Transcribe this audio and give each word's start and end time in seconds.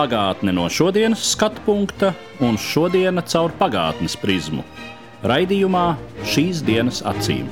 Pagātne 0.00 0.54
no 0.56 0.62
šodienas 0.72 1.20
skatu 1.34 1.60
punkta 1.66 2.14
un 2.40 2.54
šodienas 2.56 3.34
caur 3.34 3.52
pagātnes 3.58 4.14
prizmu. 4.16 4.62
Raidījumā 5.28 5.82
šīs 6.24 6.62
dienas 6.64 7.02
acīm. 7.04 7.50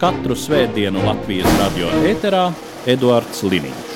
Katru 0.00 0.32
svētdienu 0.32 1.02
Latvijas 1.04 1.52
radio 1.60 1.90
eterā 2.08 2.46
Eduards 2.88 3.44
Liniņš. 3.44 3.92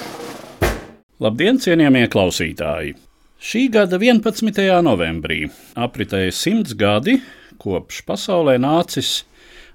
Labdien, 1.24 1.56
cienījamie 1.56 2.05
klausītāji! 2.12 2.92
Šī 3.41 3.66
gada 3.73 3.96
11. 4.04 4.60
novembrī 4.84 5.46
apritēja 5.80 6.37
simts 6.37 6.77
gadi, 6.77 7.23
kopš 7.57 8.04
pasaulē 8.04 8.59
nācis 8.60 9.23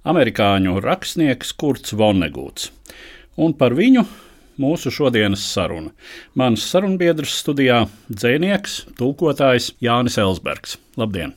amerikāņu 0.05 0.77
rakstnieks 0.85 1.57
Kurts 1.57 1.97
Vonnegūts, 1.97 2.69
un 3.41 3.57
par 3.57 3.73
viņu 3.73 4.05
mūsu 4.59 4.91
šodienas 4.93 5.43
saruna. 5.53 5.91
Mans 6.35 6.65
sarunbiedrs 6.67 7.37
studijā- 7.43 7.85
dzēnieks, 8.11 8.85
tulkotājs 8.99 9.71
Jānis 9.81 10.17
Elsbergs. 10.17 10.77
Labdien! 10.97 11.33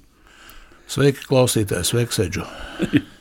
Sveiki, 0.89 1.25
klausītāji! 1.29 1.85
Sveiks, 1.91 2.21
Edžu! 2.27 2.45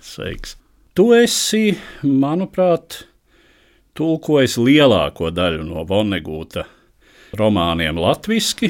Sveiks! 0.02 0.58
Tu 0.94 1.08
esi, 1.18 1.78
manuprāt, 2.04 3.04
tulkojis 3.98 4.60
lielāko 4.62 5.32
daļu 5.34 5.64
no 5.66 5.86
Vonegūta 5.90 6.68
romāniem 7.40 7.98
latviešu. 7.98 8.70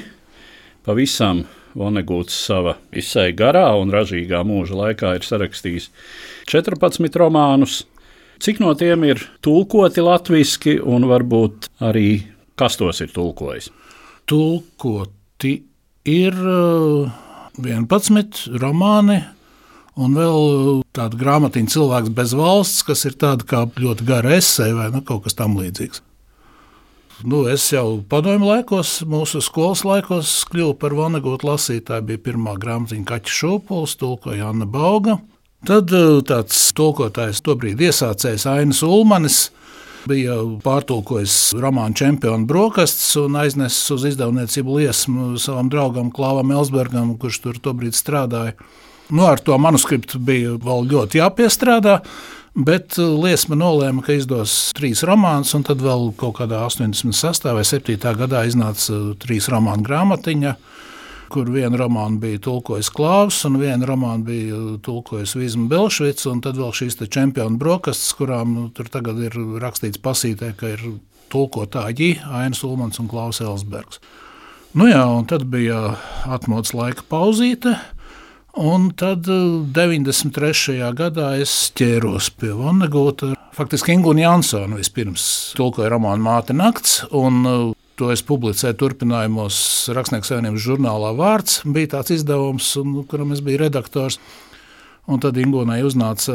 Pavisam 0.84 1.46
Vonegūts 1.74 2.36
savā 2.46 2.76
izsai 2.94 3.32
garā 3.34 3.66
un 3.80 3.92
ražīgā 3.94 4.44
mūža 4.46 4.78
laikā 4.78 5.16
ir 5.18 5.26
sarakstījis 5.26 5.90
14 6.52 7.18
romānus. 7.18 7.82
Cik 8.42 8.59
no 8.64 8.73
tiem 8.78 9.03
ir 9.08 9.22
tulkoti 9.45 10.03
latviešu, 10.03 10.80
un 10.89 11.06
varbūt 11.09 11.70
arī 11.84 12.23
kas 12.59 12.78
tos 12.80 13.02
ir 13.03 13.12
tulkojis? 13.14 13.70
Tulkoti 14.30 15.53
ir 16.09 16.34
11 17.58 18.48
romāni, 18.62 19.20
un 20.00 20.17
vēl 20.17 20.81
tāda 20.95 21.20
grāmatiņa 21.20 21.75
cilvēks 21.75 22.16
bez 22.17 22.34
valsts, 22.38 22.86
kas 22.88 23.06
ir 23.06 23.20
tāda 23.20 23.45
kā 23.48 23.66
ļoti 23.67 24.08
gara 24.08 24.40
esēja 24.40 24.80
vai 24.80 24.90
nu, 24.95 25.03
kaut 25.06 25.28
kas 25.28 25.38
tam 25.38 25.58
līdzīgs. 25.59 26.02
Nu, 27.23 27.45
es 27.47 27.64
jau 27.72 28.02
padomju 28.09 28.50
laikos, 28.50 28.97
mūsu 29.08 29.40
skolas 29.45 29.86
laikos 29.88 30.42
kļuvu 30.52 30.73
par 30.81 30.95
Vonegotu 30.97 31.47
lasītāju. 31.47 32.03
Bija 32.09 32.20
pirmā 32.25 32.58
grāmatiņa 32.59 33.06
Kaķa 33.08 33.36
Šūpols, 33.38 33.94
tulkoja 34.02 34.50
Anna 34.50 34.68
Bauga. 34.68 35.22
Tad 35.64 35.94
tāds 36.28 36.58
tulkotājs, 36.75 37.39
tobrīd 37.39 37.80
iesācējs 37.86 38.44
Ainas 38.52 38.81
Ulmanis, 38.83 39.38
bija 40.03 40.36
pārtulkojis 40.59 41.53
romānu 41.56 41.95
čempionu 41.95 42.44
brokastis 42.50 43.14
un 43.22 43.38
aiznesis 43.39 43.94
uz 43.95 44.03
izdevniecību 44.09 44.75
liesmu 44.81 45.28
savam 45.39 45.69
draugam 45.72 46.09
Klāvam 46.11 46.52
Elsbergam, 46.52 47.14
kurš 47.16 47.39
tur 47.45 47.61
tobrīd 47.64 47.95
strādāja. 47.95 48.58
Nu, 49.08 49.23
ar 49.30 49.39
to 49.39 49.56
manuskriptu 49.56 50.19
bija 50.19 50.58
vēl 50.59 50.84
ļoti 50.91 51.22
jāpiestrādā, 51.22 52.02
bet 52.59 53.00
liesma 53.00 53.56
nolēma, 53.56 54.03
ka 54.03 54.19
izdos 54.19 54.73
trīs 54.75 55.06
romānus, 55.07 55.56
un 55.56 55.63
tad 55.63 55.79
vēl 55.84 56.09
kaut 56.19 56.41
kādā 56.41 56.59
86. 56.68 57.47
vai 57.56 57.63
7. 57.68 57.96
gadā 58.19 58.44
iznāca 58.52 59.00
trīs 59.23 59.47
romānu 59.52 59.88
grāmatiņa 59.88 60.57
kur 61.34 61.50
vienu 61.50 61.80
romānu 61.80 62.22
bija 62.22 62.42
tulkojis 62.46 62.92
Klaus, 62.94 63.40
un 63.48 63.58
vienu 63.62 63.88
romānu 63.90 64.28
bija 64.28 64.60
tulkojis 64.86 65.34
Vīsma 65.40 65.66
Belšvits, 65.72 66.28
un 66.30 66.44
tad 66.46 66.60
vēl 66.62 66.74
šīs 66.78 67.00
čempionu 67.02 67.58
brokastis, 67.62 68.14
kurām 68.18 68.54
nu, 68.54 68.68
tur 68.76 68.92
tagad 68.94 69.22
ir 69.24 69.38
rakstīts 69.64 70.02
pasītē, 70.04 70.54
ka 70.60 70.76
ir 70.76 70.86
tulkotāji 71.34 72.20
Ainas 72.30 72.62
Ulmans 72.68 73.02
un 73.02 73.10
Klaus 73.10 73.42
Elsbergs. 73.42 74.02
Nu 74.78 74.88
jā, 74.90 75.02
un 75.06 75.26
tad 75.30 75.46
bija 75.54 75.96
atmodas 76.26 76.74
laika 76.74 77.06
pauzīte, 77.10 77.76
un 78.58 78.92
tad 78.98 79.26
93. 79.26 80.80
gadā 80.98 81.34
es 81.42 81.54
ķēros 81.78 82.32
pie 82.38 82.54
Vonnegūta. 82.58 83.34
Faktiski 83.54 83.94
Ingūna 83.94 84.28
Jansona 84.28 84.80
vispirms 84.80 85.26
tulkoja 85.58 85.92
romānu 85.94 86.26
Māte 86.26 86.58
nakts, 86.58 87.04
un 87.14 87.42
To 88.02 88.09
es 88.09 88.24
publicēju 88.26 88.74
turpinājumos 88.80 89.58
Rakstnieku 89.94 90.26
savienības 90.26 90.64
žurnālā 90.66 91.12
Vārds. 91.18 91.59
Bija 91.76 91.92
tāds 91.98 92.16
izdevums, 92.16 92.72
un, 92.81 93.04
kuram 93.09 93.36
es 93.36 93.44
biju 93.46 93.62
redaktors. 93.62 94.18
Un 95.04 95.20
tad 95.20 95.36
Ingūnai 95.36 95.81
uznāca 95.84 96.34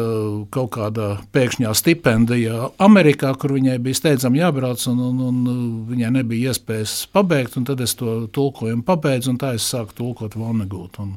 kaut 0.52 0.74
kāda 0.76 1.08
pēkšņā 1.32 1.72
stipendija 1.74 2.68
Amerikā, 2.84 3.32
kur 3.40 3.54
viņai 3.56 3.78
bija 3.80 3.96
steidzami 3.96 4.42
jābrauc, 4.42 4.84
un, 4.92 5.00
un, 5.06 5.22
un 5.24 5.64
viņai 5.88 6.12
nebija 6.18 6.52
iespējas 6.52 6.98
pabeigt. 7.10 7.56
Tad 7.70 7.80
es 7.82 7.96
to 7.98 8.20
tulkojumu 8.28 8.84
pabeidzu, 8.86 9.32
un 9.32 9.40
tā 9.40 9.54
es 9.56 9.66
sāku 9.72 9.96
tulkot 10.02 10.36
Vonegūtu. 10.36 11.08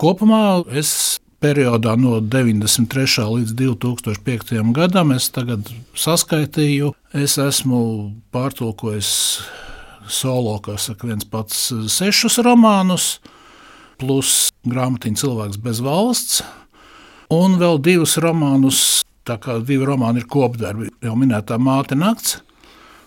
Kopumā 0.00 0.42
es 0.78 1.18
periodā 1.42 1.98
no 2.00 2.20
93. 2.22 3.26
līdz 3.34 3.52
2005. 3.58 4.56
gadam, 4.76 5.12
es 5.12 5.28
tagad 5.34 5.68
saskaitīju, 5.98 6.94
es 7.18 7.36
esmu 7.42 7.82
pārtulkojis 8.32 9.10
solo, 10.08 10.56
kā 10.64 10.76
saka, 10.80 11.08
viens 11.10 11.26
pats 11.28 11.68
sešus 11.92 12.38
romānus, 12.44 13.16
plus 14.00 14.50
grāmatiņu 14.68 15.20
cilvēks 15.22 15.60
bez 15.62 15.82
valsts, 15.84 16.42
un 17.32 17.56
vēl 17.60 17.80
divus 17.82 18.16
romānus, 18.22 18.80
tā 19.26 19.38
kā 19.42 19.58
divi 19.60 19.86
romāni 19.88 20.22
ir 20.22 20.28
kopdarbi, 20.30 20.90
jau 21.02 21.16
minētā 21.18 21.58
māte 21.58 21.98
nakts. 21.98 22.40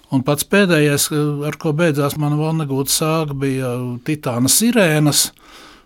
Un 0.09 0.23
pats 0.25 0.45
pēdējais, 0.49 1.11
ar 1.45 1.55
ko 1.61 1.69
beidzās 1.77 2.15
mana 2.17 2.39
Vanagūta 2.39 2.89
sāga, 2.89 3.35
bija 3.37 3.75
Titāna 4.07 4.49
sirēnas. 4.49 5.27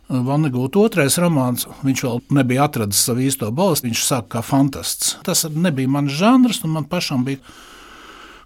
Vanagūta 0.08 0.80
otrais 0.80 1.18
romāns, 1.20 1.66
viņš 1.84 2.04
vēl 2.06 2.22
nebija 2.38 2.68
atradis 2.70 3.02
savu 3.04 3.24
īsto 3.26 3.50
balstu, 3.56 3.90
viņš 3.90 4.06
sāka 4.08 4.38
kā 4.38 4.44
fantasts. 4.46 5.18
Tas 5.28 5.44
nebija 5.52 5.92
mans 5.92 6.16
žanrs, 6.16 6.62
un 6.64 6.76
man 6.78 6.88
pašam 6.88 7.26
bija 7.28 7.44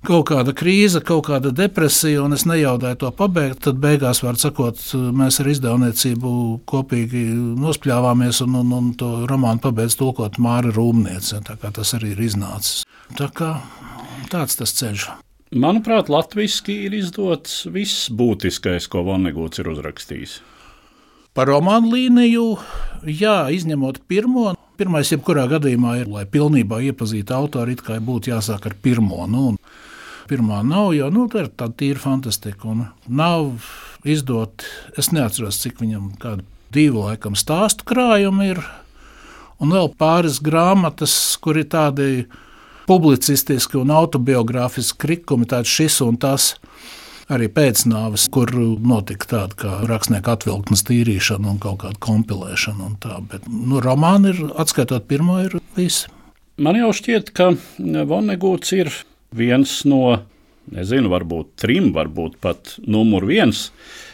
kaut 0.06 0.28
kāda 0.30 0.54
krīze, 0.58 1.02
kaut 1.06 1.26
kāda 1.30 1.52
depresija, 1.56 2.22
un 2.26 2.36
es 2.38 2.46
nejaudēju 2.50 3.00
to 3.02 3.12
pabeigt. 3.18 3.62
Tad 3.66 3.80
beigās, 3.84 4.22
var 4.26 4.40
sakot, 4.40 4.82
mēs 4.94 5.40
ar 5.42 5.52
izdevniecību 5.54 6.34
kopīgi 6.70 7.24
nospļāvāmies 7.62 8.42
un, 8.46 8.60
un, 8.62 8.74
un 8.80 8.92
to 9.00 9.14
romānu 9.30 9.64
pabeidz 9.64 9.98
tulkot 10.00 10.38
Māra 10.44 10.74
Rūmniece. 10.76 11.42
Tas 11.64 11.96
arī 11.98 12.14
ir 12.16 12.26
iznācis. 12.28 12.84
Tā 13.18 13.32
kā, 13.34 13.56
tāds 14.32 14.60
tas 14.60 14.76
ceļš. 14.78 15.08
Manuprāt, 15.56 16.10
latviešu 16.12 16.74
ir 16.74 16.98
izdots 16.98 17.62
viss 17.72 18.10
būtiskais, 18.12 18.90
ko 18.92 19.06
Vonneguts 19.08 19.62
ir 19.62 19.72
uzrakstījis. 19.72 20.42
Par 21.38 21.48
romānu 21.48 21.94
līniju, 21.94 22.44
jā, 23.06 23.46
izņemot 23.54 24.02
pirmo. 24.10 24.56
Pirmais, 24.78 25.10
jebkurā 25.14 25.46
gadījumā, 25.50 25.94
ir, 26.02 26.10
lai 26.10 26.24
pilnībā 26.30 26.82
iepazītu 26.90 27.34
autoru, 27.34 27.74
it 27.74 27.84
kā 27.86 28.00
būtu 28.02 28.34
jāsāk 28.34 28.66
ar 28.68 28.76
pirmo. 28.82 29.24
Nu, 29.30 29.44
pirmā 30.28 30.62
nav, 30.68 30.92
jo 30.96 31.10
nu, 31.14 31.28
tā 31.32 31.46
ir 31.46 31.52
tāda 31.54 31.76
tīra 31.80 32.02
fantastika. 32.02 32.68
Un 32.70 32.86
nav 33.08 33.68
izdot, 34.08 34.66
es 35.00 35.12
neatceros, 35.16 35.60
cik 35.64 35.82
viņam 35.84 36.12
kādu 36.22 36.46
divu 36.74 37.06
laikam 37.08 37.38
stāstu 37.38 37.88
krājumu 37.88 38.52
ir. 38.52 38.62
Un 39.64 39.74
vēl 39.74 39.90
pāris 39.98 40.38
grāmatas, 40.44 41.16
kur 41.42 41.58
ir 41.58 41.66
tādi 41.72 42.28
publicistiski 42.88 43.80
un 43.82 43.92
autobiogrāfiski 43.92 45.00
krikumi, 45.02 45.48
tāds 45.50 45.72
šis 45.72 46.00
un 46.06 46.20
tas. 46.22 46.54
Arī 47.28 47.50
pēcnāvis, 47.52 48.30
kur 48.32 48.54
notika 48.56 49.28
tāda 49.34 49.58
kā 49.60 49.72
rakstnieka 49.90 50.38
atvilktnes 50.38 50.86
tīrīšana 50.88 51.50
un 51.52 51.58
kaut 51.60 51.82
kāda 51.82 52.00
kompilēšana. 52.06 52.86
Un 52.86 52.94
tā. 53.04 53.18
Bet 53.28 53.50
nu, 53.52 53.82
romāni 53.84 54.32
ir, 54.32 54.46
atskaitot 54.56 55.10
pirmo, 55.10 55.42
ir 55.44 55.58
visi. 55.76 56.08
Man 56.58 56.80
jau 56.80 56.94
šķiet, 56.96 57.34
ka 57.36 57.52
Vonegūts 57.78 58.72
ir 58.78 58.94
viens 59.36 59.80
no, 59.88 60.20
nezinu, 60.74 61.12
varbūt 61.12 61.56
trim, 61.62 61.92
varbūt 61.96 62.38
pat 62.44 62.78
numur 62.88 63.28
viens, 63.28 63.70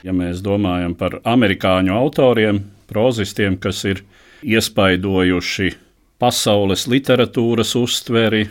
ja 0.05 0.13
mēs 0.15 0.41
domājam 0.45 0.95
par 0.97 1.19
amerikāņu 1.23 1.93
autoriem, 1.97 2.63
prozistiem, 2.89 3.57
kas 3.57 3.83
ir 3.89 4.03
iespaidojuši 4.43 5.73
pasaules 6.21 6.85
literatūras 6.91 7.73
uztveri, 7.79 8.45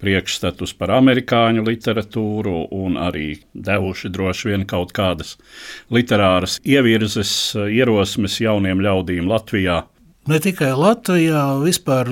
priekšstatus 0.00 0.72
par 0.78 0.94
amerikāņu 0.96 1.64
literatūru 1.66 2.64
un 2.72 2.96
arī 3.00 3.34
devuši 3.52 4.10
droši 4.12 4.52
vien 4.52 4.66
kaut 4.68 4.94
kādas 4.96 5.34
literāras 5.92 6.58
ievirzes, 6.64 7.32
ierosmes 7.68 8.38
jauniem 8.40 8.80
ļaudīm 8.84 9.28
Latvijā. 9.28 9.82
Ne 10.30 10.38
tikai 10.40 10.72
Latvijā, 10.76 11.44
vispār 11.64 12.08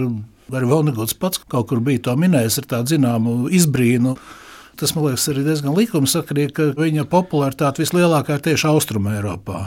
arī 0.53 0.69
Valnigots 0.71 1.17
pats 1.19 1.41
kaut 1.51 1.69
kur 1.71 1.83
bija 1.85 2.09
to 2.09 2.15
minējis 2.19 2.61
ar 2.63 2.69
tādu 2.73 2.95
zināmu 2.95 3.35
izbrīnu. 3.55 4.15
Tas 4.79 4.95
man 4.95 5.09
liekas 5.09 5.27
arī 5.33 5.43
diezgan 5.47 5.75
likumsakarīgi, 5.75 6.55
ka 6.55 6.71
viņa 6.79 7.09
popularitāte 7.11 7.83
vislielākā 7.83 8.39
ir 8.39 8.45
tieši 8.47 8.69
Austrumē 8.71 9.17
Eiropā. 9.19 9.63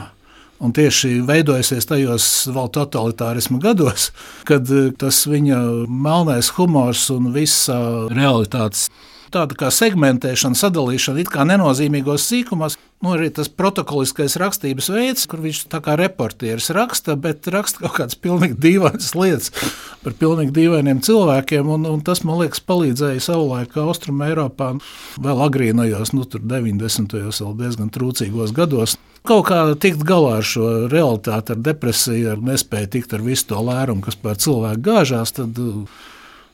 Un 0.62 0.70
tieši 0.70 1.24
veidojusies 1.26 1.88
tajos 1.90 2.26
vēl 2.54 2.68
totalitārisma 2.72 3.58
gados, 3.62 4.12
kad 4.46 4.68
tas 4.98 5.24
viņa 5.26 5.58
melnais 5.90 6.52
humors 6.56 7.08
un 7.10 7.32
visa 7.34 7.76
realitātes 8.14 8.86
tāda 9.32 9.56
kā 9.58 9.70
segmentēšana, 9.72 10.58
sadalīšana 10.58 11.22
it 11.22 11.30
kā 11.32 11.46
nenozīmīgos 11.48 12.26
sīkumos. 12.28 12.78
Nu, 13.02 13.16
arī 13.16 13.32
tas 13.34 13.48
protokoliskais 13.50 14.36
rakstības 14.38 14.86
veids, 14.94 15.24
kur 15.26 15.40
viņš 15.42 15.64
tā 15.72 15.80
kā 15.82 15.96
reportieris 15.98 16.70
raksta, 16.70 17.16
bet 17.18 17.48
raksta 17.50 17.82
kaut 17.82 17.96
kādas 17.96 18.18
pilnīgi 18.22 18.54
dīvainas 18.62 19.08
lietas 19.18 19.50
par 20.04 20.14
pilnīgi 20.20 20.54
dīvainiem 20.54 21.00
cilvēkiem. 21.02 21.72
Un, 21.74 21.88
un 21.90 22.04
tas, 22.06 22.22
man 22.26 22.38
liekas, 22.44 22.62
palīdzēja 22.62 23.24
savulaik 23.26 23.74
Austrum 23.82 24.22
Eiropā 24.22 24.76
vēl 25.22 25.42
agrīnajos, 25.48 26.14
nu, 26.14 26.28
90. 26.30 27.18
vēl 27.18 27.58
diezgan 27.58 27.90
trūcīgos 27.90 28.54
gados. 28.54 28.94
Kaut 29.26 29.48
kā 29.50 29.64
tikt 29.78 30.06
galā 30.06 30.38
ar 30.40 30.46
šo 30.46 30.70
realitāti, 30.90 31.54
ar 31.54 31.60
depresiju, 31.62 32.32
ar 32.36 32.40
nespēju 32.42 32.94
tikt 32.94 33.12
ar 33.14 33.22
visu 33.22 33.50
to 33.52 33.60
lērumu, 33.66 34.02
kas 34.06 34.18
pār 34.18 34.38
cilvēku 34.42 34.82
gāžās. 34.88 35.34
Tad, 35.36 35.58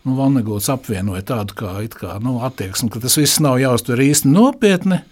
nu, 0.06 0.16
Vannegots 0.18 0.70
apvienoja 0.72 1.24
tādu 1.32 1.56
kā, 1.58 1.74
kā 1.94 2.18
nu, 2.24 2.38
attieksmi, 2.46 2.90
ka 2.92 3.02
tas 3.02 3.18
viss 3.18 3.40
nav 3.44 3.58
jāuztver 3.62 4.02
īsti 4.08 4.30
nopietni. 4.32 5.02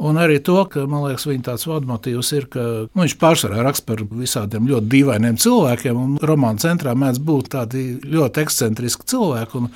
Un 0.00 0.16
arī 0.16 0.38
to, 0.40 0.56
ka 0.72 0.86
liekas, 0.88 1.26
viņa 1.28 1.44
tāds 1.50 1.66
vadmotīvs 1.68 2.30
ir, 2.38 2.46
ka 2.48 2.62
nu, 2.86 3.02
viņš 3.02 3.16
pārsvarā 3.20 3.60
raksta 3.66 3.90
par 3.90 4.00
visādiem 4.08 4.68
ļoti 4.70 4.88
dīvainiem 4.94 5.36
cilvēkiem. 5.40 6.14
Romāna 6.24 6.62
centrā 6.62 6.94
mēdz 6.96 7.20
būt 7.20 7.50
tādi 7.52 7.82
ļoti 8.08 8.40
ekscentriski 8.46 9.04
cilvēki. 9.12 9.60
Un, 9.60 9.68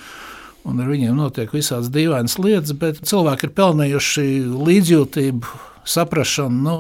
un 0.65 0.81
ar 0.81 0.89
viņiem 0.89 1.21
notiek 1.21 1.53
visādas 1.53 1.93
dīvainas 1.93 2.39
lietas, 2.41 2.73
bet 2.81 3.03
cilvēki 3.05 3.51
ir 3.51 3.55
pelnījuši 3.59 4.27
līdzjūtību, 4.71 5.61
saprāšanu. 5.93 6.65
Nu, 6.65 6.79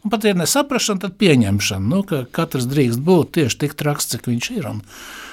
Un 0.00 0.12
pat 0.12 0.24
ja 0.24 0.32
nesaprašana, 0.32 1.02
tad 1.02 1.16
pieņemšana, 1.20 1.84
nu, 1.92 2.00
ka 2.08 2.22
katrs 2.32 2.64
drīkst 2.70 3.02
būt 3.04 3.34
tieši 3.36 3.58
tik 3.64 3.74
traks, 3.76 4.08
cik 4.14 4.30
viņš 4.30 4.46
ir. 4.54 4.68
Un 4.70 4.78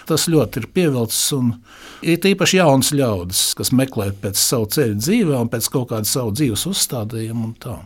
tas 0.09 0.27
ļoti 0.27 0.61
ir 0.61 0.67
pievilcis. 0.75 1.21
Ir 2.03 2.27
īpaši 2.31 2.59
jauns 2.59 2.91
ļaudis, 2.95 3.43
kas 3.59 3.71
meklē 3.75 4.09
pēc 4.21 4.39
savu 4.39 4.67
ceļu 4.75 4.99
dzīvē 4.99 5.39
un 5.39 5.51
pēc 5.51 5.69
kaut 5.71 5.89
kāda 5.93 6.09
savu 6.09 6.35
dzīves 6.35 6.67
uzstādījuma. 6.67 7.53
Tā. 7.63 7.77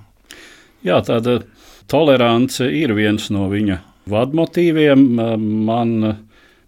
Jā, 0.85 0.97
tāda 1.05 1.43
tolerance 1.91 2.65
ir 2.65 2.95
viens 2.97 3.29
no 3.33 3.45
viņa 3.51 3.77
vadmotīviem. 4.09 5.05
Man 5.69 5.95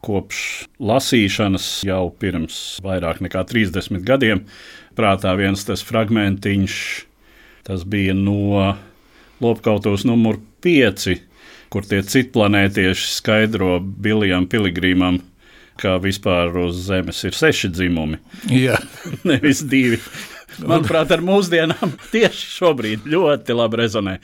kopš 0.04 0.39
lasīšanas 0.83 1.68
jau 1.88 2.06
pirms 2.19 2.62
vairāk 2.86 3.24
nekā 3.24 3.45
30 3.50 4.04
gadiem 4.06 4.45
prātā 4.98 5.33
viens 5.39 5.63
tas 5.65 5.81
fragmentiņš, 5.86 6.75
tas 7.65 7.86
bija 7.89 8.13
no 8.13 8.75
Lopkautos 9.43 10.05
numur 10.07 10.39
5, 10.63 11.13
kur 11.73 11.85
tie 11.89 12.01
citplanētieši 12.07 13.09
skaidro 13.17 13.77
Bilijam 13.81 14.47
Piligrīmam, 14.49 15.19
ka 15.81 15.97
vispār 16.01 16.53
uz 16.63 16.83
Zemes 16.87 17.23
ir 17.27 17.35
seši 17.37 17.71
dzimumi. 17.73 18.19
Jā, 18.53 18.79
nevis 19.29 19.63
divi. 19.67 19.99
Manuprāt, 20.61 21.09
ar 21.13 21.23
mūsdienām 21.25 21.95
tieši 22.11 22.49
šobrīd 22.59 23.07
ļoti 23.09 23.55
labi 23.57 23.79
rezonē. 23.81 24.19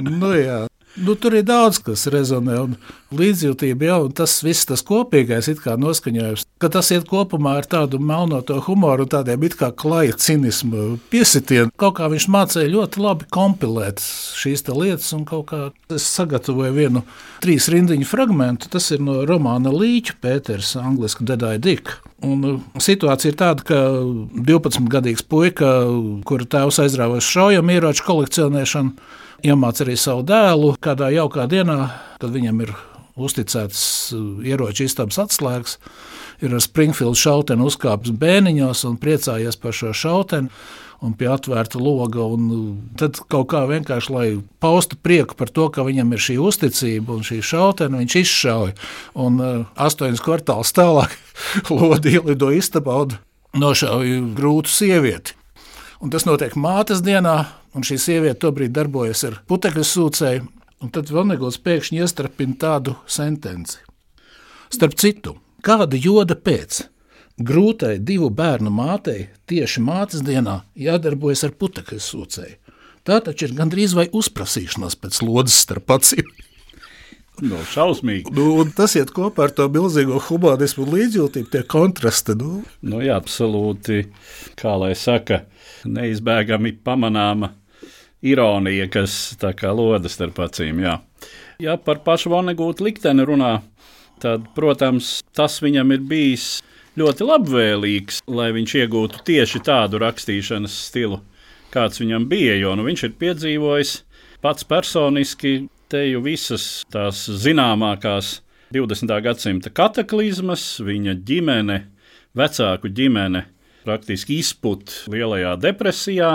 nu, 0.00 0.32
jā. 0.38 0.64
Nu, 0.94 1.16
tur 1.18 1.34
ir 1.34 1.42
daudz 1.42 1.80
kas 1.82 2.04
rezonē, 2.06 2.54
un 2.62 2.74
līdzjūtība 3.18 3.88
jau 3.88 4.02
tas 4.14 4.36
viss, 4.46 4.66
tas 4.68 4.82
kopīgais 4.86 5.48
noskaņojums. 5.50 6.44
Ka 6.62 6.70
tas 6.70 6.90
iet 6.94 7.08
kopumā 7.10 7.56
ar 7.58 7.66
tādu 7.66 7.98
melnoto 7.98 8.60
humoru 8.62 9.02
un 9.02 9.10
tādiem 9.10 9.42
it 9.42 9.56
kā 9.58 9.72
klaja 9.74 10.14
cinismu 10.14 11.00
piesitieniem. 11.10 11.72
Kaut 11.80 11.96
kā 11.98 12.06
viņš 12.12 12.28
mācīja 12.30 12.70
ļoti 12.70 13.02
labi 13.02 13.26
kompilēt 13.34 14.04
šīs 14.38 14.62
lietas, 14.70 15.10
un 15.16 15.24
kaut 15.26 15.48
kā 15.50 15.60
es 15.90 16.06
sagatavoju 16.14 16.76
vienu 16.78 17.02
trīs 17.42 17.66
rindiņu 17.74 18.06
fragment. 18.06 18.68
Tas 18.70 18.92
ir 18.94 19.02
no 19.02 19.24
romāna 19.26 19.74
Līča 19.74 20.14
Pēters, 20.22 20.76
angļuiski 20.78 21.26
Dedāja 21.26 21.58
Dika. 21.58 21.98
Un 22.24 22.46
uh, 22.46 22.62
situācija 22.80 23.34
ir 23.34 23.40
tāda, 23.40 23.66
ka 23.66 23.82
12-gadīgs 24.46 25.26
puika, 25.26 25.74
kura 26.24 26.46
tēvs 26.54 26.80
aizrāvās 26.86 27.26
šaujamieroču 27.34 28.06
kolekcionēšanu, 28.06 28.94
iemāca 29.44 29.84
arī 29.84 29.96
savu 30.00 30.24
dēlu 30.26 30.74
kādā 30.82 31.10
jaukā 31.14 31.46
dienā, 31.50 31.78
kad 32.20 32.32
viņam 32.34 32.62
ir 32.64 32.74
uzticēts 33.14 33.82
uh, 34.14 34.22
ieroču 34.46 34.88
istabas 34.88 35.20
atslēgas, 35.22 35.76
ir 36.42 36.54
ar 36.54 36.62
Springfield 36.64 37.18
šauteni 37.18 37.66
uzkāpis 37.66 38.14
bēniņos 38.18 38.84
un 38.88 38.96
priecājies 39.00 39.60
par 39.60 39.76
šo 39.76 39.94
šauteni. 39.94 40.50
Un 41.04 41.12
pie 41.18 41.26
atvērta 41.28 41.76
loga, 41.76 42.24
uh, 42.24 42.52
tad 42.96 43.18
kaut 43.28 43.50
kā 43.52 43.64
vienkārši, 43.68 44.12
lai 44.14 44.26
paustu 44.62 44.96
prieku 44.96 45.36
par 45.36 45.50
to, 45.52 45.66
ka 45.68 45.84
viņam 45.84 46.14
ir 46.14 46.22
šī 46.26 46.38
uzticība 46.40 47.18
un 47.18 47.26
šī 47.26 47.42
šautene, 47.44 48.00
viņš 48.00 48.16
izšauja. 48.22 48.76
Un 49.20 49.36
uh, 49.42 49.58
astoņas 49.76 50.22
kvartālus 50.24 50.72
tālāk 50.74 51.12
lodi 51.74 52.16
ielido 52.16 52.48
istabā 52.54 53.02
un 53.04 53.18
nošauja 53.60 54.22
grūtu 54.38 54.72
sievieti. 54.72 55.36
Un 56.00 56.14
tas 56.14 56.24
notiek 56.28 56.56
mātes 56.56 57.04
dienā, 57.04 57.36
Un 57.74 57.82
šī 57.82 57.98
sieviete 57.98 58.38
tobrīd 58.44 58.74
darbojas 58.74 59.24
ar 59.26 59.40
putekļu 59.50 59.84
sūcēju, 59.88 60.44
un 60.84 60.92
tad 60.94 61.10
Vanegots 61.10 61.58
pēkšņi 61.64 62.02
iestrapina 62.04 62.54
tādu 62.60 62.94
sentenci. 63.10 63.80
Starp 64.70 64.94
citu, 65.00 65.36
kāda 65.64 65.98
joda 65.98 66.36
pēc? 66.38 66.84
Grūtai 67.34 67.96
divu 67.98 68.28
bērnu 68.30 68.70
mātei 68.70 69.26
tieši 69.50 69.82
mātes 69.82 70.22
dienā 70.22 70.60
jādarbojas 70.78 71.42
ar 71.48 71.56
putekļu 71.58 71.98
sūcēju. 71.98 72.60
Tā 73.04 73.18
taču 73.26 73.48
ir 73.48 73.56
gandrīz 73.58 73.92
vai 73.98 74.06
uzprasīšanās 74.14 74.94
pēc 75.02 75.18
lodes 75.26 75.56
starp 75.66 75.90
acīm. 75.96 76.30
No 77.42 77.56
nu, 77.56 77.64
šausmīgi. 77.66 78.30
Nu, 78.30 78.62
tas 78.78 78.94
iet 78.94 79.10
kopā 79.10 79.48
ar 79.48 79.52
to 79.56 79.66
milzīgo 79.66 80.20
humanismu 80.28 80.84
un 80.86 80.92
līdzjūtību, 80.94 81.50
tie 81.50 81.64
kontrasti. 81.66 82.36
Nu. 82.38 82.62
Nu, 82.86 83.02
jā, 83.02 83.18
absolūti, 83.18 84.04
kā 84.54 84.76
lai 84.78 84.92
saka, 84.94 85.42
neizbēgami 85.82 86.76
pamanāma 86.86 87.50
ironija, 88.24 88.88
kas 88.92 89.34
tā 89.40 89.52
kā 89.56 89.72
lodas 89.76 90.16
starp 90.16 90.40
acīm. 90.46 90.82
Jā. 90.84 90.98
Ja 91.62 91.76
par 91.80 92.02
pašu 92.04 92.32
Vanegūtu 92.32 92.86
likteni 92.88 93.24
runā, 93.26 93.58
tad, 94.22 94.48
protams, 94.56 95.18
tas 95.36 95.60
viņam 95.62 95.92
ir 95.94 96.06
bijis 96.08 96.48
ļoti 96.98 97.28
labvēlīgs, 97.28 98.22
lai 98.30 98.50
viņš 98.56 98.74
iegūtu 98.82 99.22
tieši 99.26 99.62
tādu 99.66 100.00
rakstīšanas 100.02 100.74
stilu, 100.88 101.20
kāds 101.74 102.00
viņam 102.02 102.28
bija. 102.30 102.56
Jo 102.60 102.74
nu, 102.78 102.86
viņš 102.88 103.06
ir 103.08 103.16
piedzīvojis 103.20 103.96
pats 104.44 104.66
personiski 104.68 105.64
teju 105.92 106.22
visas 106.24 106.84
tās 106.92 107.26
zināmākās 107.28 108.38
20. 108.74 109.10
gadsimta 109.22 109.70
kataklizmas, 109.70 110.80
viņa 110.82 111.18
ģimene, 111.26 111.82
vecāku 112.34 112.90
ģimene 112.90 113.44
praktiski 113.84 114.40
izput 114.40 115.04
lielajā 115.12 115.54
depresijā 115.60 116.32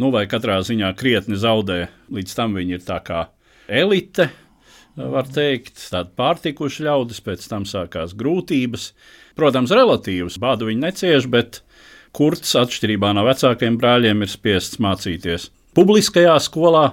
nu, 0.00 0.10
vai 0.14 0.24
katrā 0.30 0.60
ziņā 0.66 0.92
krietni 0.98 1.38
zaudē. 1.40 1.86
Līdz 2.14 2.38
tam 2.38 2.56
viņi 2.58 2.78
ir 2.78 2.86
tā 2.86 3.00
kā 3.04 3.26
elite, 3.68 4.30
var 4.96 5.28
teikt, 5.30 5.78
tādi 5.90 6.14
pārtikuši 6.18 6.86
ļaudis, 6.86 7.22
pēc 7.24 7.46
tam 7.50 7.66
sākās 7.68 8.14
grūtības. 8.18 8.90
Protams, 9.38 9.74
relatīvas 9.74 10.38
bādu 10.42 10.70
viņi 10.70 10.84
necieš, 10.86 11.30
bet 11.30 11.62
kurts 12.14 12.54
atšķirībā 12.58 13.10
no 13.16 13.24
vecākiem 13.26 13.78
brāļiem 13.80 14.22
ir 14.22 14.30
spiests 14.30 14.78
mācīties 14.82 15.48
publiskajā 15.74 16.36
skolā. 16.42 16.92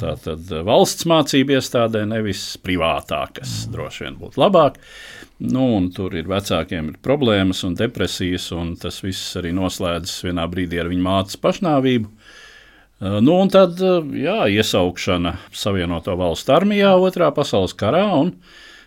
Tātad 0.00 0.48
valsts 0.64 1.04
mācību 1.08 1.58
iestādē, 1.58 2.06
nevis 2.08 2.54
privātā, 2.64 3.26
kas 3.36 3.66
droši 3.72 4.06
vien 4.06 4.16
būtu 4.20 4.40
labāk. 4.40 4.78
Nu, 5.40 5.66
tur 5.92 6.14
ir 6.16 6.28
vecākiem 6.28 6.92
ir 6.92 6.96
problēmas 7.04 7.62
un 7.68 7.76
depresijas, 7.76 8.50
un 8.56 8.74
tas 8.80 9.00
viss 9.04 9.36
arī 9.40 9.52
noslēdzas 9.56 10.24
vienā 10.24 10.46
brīdī 10.52 10.80
ar 10.80 10.88
viņu 10.92 11.04
mātes 11.04 11.40
pašnāvību. 11.40 12.08
Nu, 13.00 13.38
un 13.40 13.48
tad 13.48 13.78
jā, 14.12 14.42
iesaukšana 14.52 15.38
Savienoto 15.56 16.12
Valstu 16.20 16.52
armijā 16.52 16.90
Otrā 17.00 17.30
pasaules 17.32 17.72
karā. 17.72 18.04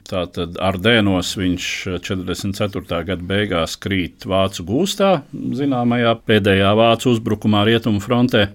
Tātad 0.06 0.60
Ardēnos 0.62 1.32
viņš 1.40 1.70
44. 2.06 3.00
gada 3.08 3.26
beigās 3.26 3.74
krīt 3.82 4.28
Vācu 4.30 4.66
gūstā, 4.68 5.24
zināmajā 5.34 6.12
pēdējā 6.28 6.74
Vācu 6.78 7.16
uzbrukumā 7.16 7.64
Rietumu 7.66 8.04
frontē, 8.04 8.50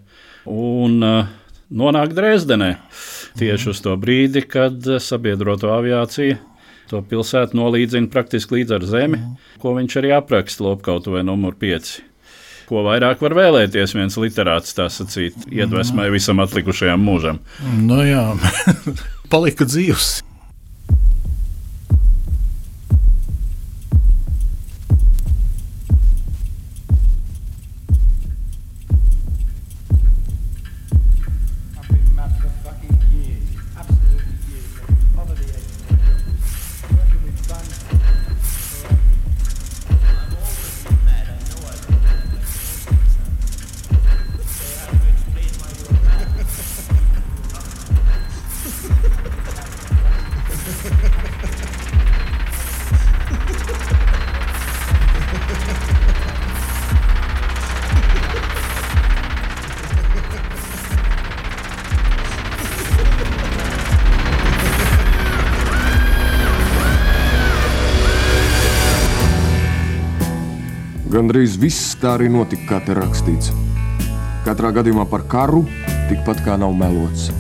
un 0.46 1.00
nonāk 1.02 2.14
Dresdenē. 2.14 2.76
Tieši 3.40 3.72
uz 3.72 3.80
to 3.82 3.96
brīdi, 3.98 4.44
kad 4.46 4.86
sabiedroto 5.02 5.72
aviācija 5.74 6.38
to 6.88 7.00
pilsētu 7.02 7.58
nolīdzina 7.58 8.12
praktiski 8.12 8.60
līdz 8.60 8.76
ar 8.78 8.86
zemi, 8.92 9.24
ko 9.58 9.74
viņš 9.80 9.98
arī 10.02 10.14
apraksta 10.20 10.68
Lopkautuvē 10.68 11.24
numur 11.26 11.58
5 11.58 11.96
ko 12.68 12.84
vairāk 12.87 13.22
var 13.25 13.37
vēlēties 13.38 13.96
viens 13.96 14.18
literāts, 14.20 14.76
tā 14.76 14.88
sacīt, 14.92 15.48
iedvesmai 15.50 16.10
visam 16.14 16.42
atlikušajam 16.44 17.04
mūžam. 17.04 17.42
Nu 17.80 18.02
jā, 18.04 18.25
palika 19.32 19.68
dzīves. 19.68 20.18
Gandrīz 71.08 71.54
viss 71.56 71.94
tā 71.96 72.18
arī 72.18 72.26
notika, 72.28 72.66
kā 72.68 72.78
te 72.84 72.92
rakstīts. 72.92 73.48
Katrā 74.44 74.74
gadījumā 74.76 75.06
par 75.08 75.22
karu 75.24 75.62
tikpat 76.10 76.42
kā 76.44 76.58
nav 76.60 76.74
melots. 76.76 77.30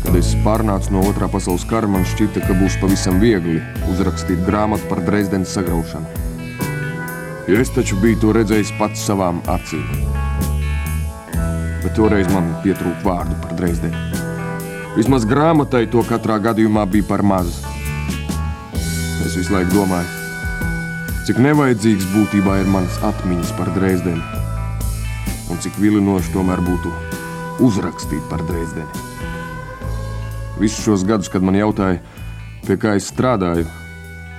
Kad 0.00 0.16
es 0.16 0.32
pārnācu 0.46 0.96
no 0.96 1.04
otrā 1.10 1.28
pasaules 1.28 1.66
kara, 1.68 1.90
man 1.92 2.08
šķita, 2.08 2.46
ka 2.48 2.56
būs 2.56 2.78
pavisam 2.80 3.20
viegli 3.20 3.58
uzrakstīt 3.92 4.40
grāmatu 4.48 4.88
par 4.88 5.04
Dresdenes 5.04 5.52
sagraušanu. 5.52 6.24
Jo 7.52 7.60
es 7.60 7.76
taču 7.76 8.00
biju 8.00 8.24
to 8.24 8.32
redzējis 8.40 8.72
pats 8.80 9.04
savām 9.04 9.44
acīm. 9.52 9.84
Bet 11.84 11.92
toreiz 12.00 12.32
man 12.32 12.54
pietrūka 12.64 13.04
vārdu 13.04 13.36
par 13.44 13.52
Dresdeni. 13.60 14.24
Vismaz 14.96 15.28
grāmatai 15.28 15.84
to 15.92 16.00
katrā 16.08 16.40
gadījumā 16.48 16.88
bija 16.88 17.12
par 17.12 17.20
maz. 17.20 17.60
Es 19.26 19.36
visu 19.36 19.52
laiku 19.52 19.82
domāju, 19.82 20.15
cik 21.26 21.40
nevajadzīgs 21.42 22.04
būtībā 22.12 22.60
ir 22.60 22.68
mans 22.70 23.00
atmiņas 23.02 23.48
par 23.58 23.66
Dresdeni, 23.74 24.22
un 25.50 25.58
cik 25.58 25.74
vilinoši 25.82 26.30
tomēr 26.30 26.60
būtu 26.62 26.92
uzrakstīt 27.66 28.22
par 28.30 28.44
Dresdeni. 28.46 28.86
Visus 30.60 30.84
šos 30.84 31.02
gadus, 31.08 31.26
kad 31.32 31.42
man 31.42 31.58
jautāja, 31.58 31.98
pie 32.68 32.76
kā 32.78 32.94
es 32.94 33.08
strādāju, 33.10 33.66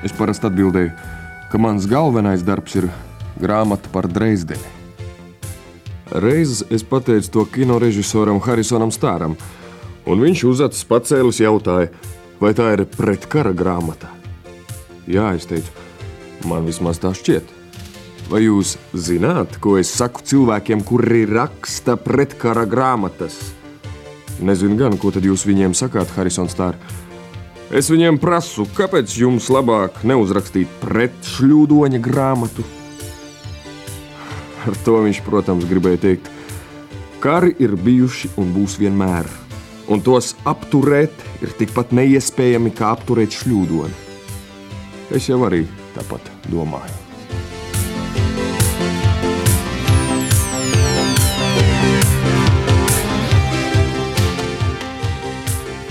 es 0.07 0.15
parasti 0.15 0.47
atbildēju, 0.47 0.93
ka 1.51 1.59
mans 1.59 1.89
galvenais 1.91 2.45
darbs 2.47 2.77
ir 2.79 2.87
grāmata 3.41 3.91
par 3.91 4.07
Dresdeni. 4.07 4.71
Reiz 6.23 6.61
es 6.71 6.87
pateicu 6.87 7.33
to 7.33 7.43
kino 7.51 7.81
režisoram 7.83 8.39
Harisonam 8.45 8.93
Stāram, 8.95 9.35
un 10.07 10.23
viņš 10.23 10.45
uzacis 10.53 10.87
pacēlis 10.87 11.43
jautāja, 11.43 11.91
vai 12.39 12.53
tā 12.55 12.69
ir 12.77 12.85
pretkara 12.95 13.51
grāmata. 13.51 14.07
Jā, 15.03 15.33
es 15.35 15.49
teicu, 15.51 15.86
man 16.45 16.67
vismaz 16.67 16.99
tā 17.01 17.13
šķiet. 17.17 17.55
Vai 18.27 18.43
jūs 18.43 18.75
zināt, 18.91 19.55
ko 19.63 19.77
es 19.79 19.89
saku 19.95 20.21
cilvēkiem, 20.27 20.83
kuri 20.83 21.23
raksta 21.29 21.95
pretkara 21.95 22.65
grāmatas? 22.67 23.37
Nezinu 24.43 24.75
gan, 24.77 24.97
ko 24.99 25.13
tad 25.15 25.25
jūs 25.25 25.47
viņiem 25.47 25.73
sakāt, 25.77 26.11
Harisons 26.17 26.51
Stār. 26.53 26.75
Es 27.71 27.89
viņiem 27.91 28.19
prasu, 28.19 28.67
kāpēc 28.77 29.15
jums 29.19 29.47
labāk 29.51 30.03
neuzrakstīt 30.07 30.71
pretšļūdoņa 30.83 32.03
grāmatu? 32.03 32.67
Ar 34.67 34.77
to 34.83 34.99
viņš, 35.07 35.23
protams, 35.23 35.67
gribēja 35.67 36.03
teikt, 36.03 36.29
kari 37.23 37.55
ir 37.63 37.75
bijuši 37.79 38.35
un 38.39 38.51
būs 38.55 38.75
vienmēr, 38.79 39.27
un 39.87 40.03
tos 40.03 40.33
apturēt 40.47 41.15
ir 41.39 41.55
tikpat 41.59 41.95
neiespējami 41.95 42.75
kā 42.75 42.91
apturēt 42.91 43.39
šļūdoni. 43.39 44.05
Es 45.15 45.31
jau 45.31 45.39
arī 45.47 45.63
tāpat 45.97 46.31
domāju. 46.51 47.03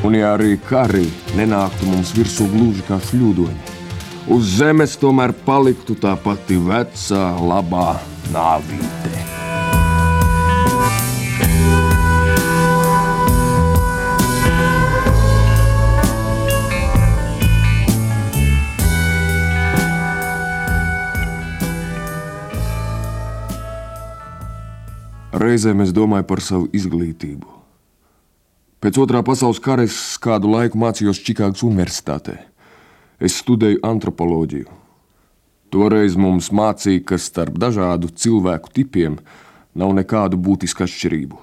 Un 0.07 0.15
ja 0.15 0.37
arī 0.37 0.55
kari 0.69 1.09
nenāktu 1.35 1.89
mums 1.91 2.13
virsū 2.15 2.47
gluži 2.53 2.85
kā 2.87 3.01
šļūdoņi, 3.09 3.75
uz 4.37 4.53
zemes 4.61 4.95
tomēr 5.03 5.35
paliktu 5.49 5.99
tā 5.99 6.15
pati 6.23 6.61
vecā, 6.63 7.25
labā 7.43 7.97
nāvīte. 8.31 9.16
Reizēm 25.37 25.83
es 25.85 25.91
domāju 25.93 26.25
par 26.31 26.41
savu 26.41 26.71
izglītību. 26.73 27.45
Pēc 28.81 28.97
otrā 29.03 29.21
pasaules 29.27 29.61
kara 29.61 29.85
es 29.85 30.17
kādu 30.23 30.49
laiku 30.49 30.81
mācījos 30.81 31.21
Čikāgas 31.27 31.65
Universitātē. 31.67 32.39
Es 33.21 33.37
studēju 33.43 33.83
antropoloģiju. 33.85 34.71
Toreiz 35.73 36.17
mums 36.17 36.49
mācīja, 36.57 37.05
ka 37.05 37.21
starp 37.21 37.61
dažādu 37.61 38.09
cilvēku 38.09 38.73
tipiem 38.73 39.21
nav 39.77 39.93
nekādu 39.99 40.41
būtisku 40.41 40.87
atšķirību. 40.87 41.41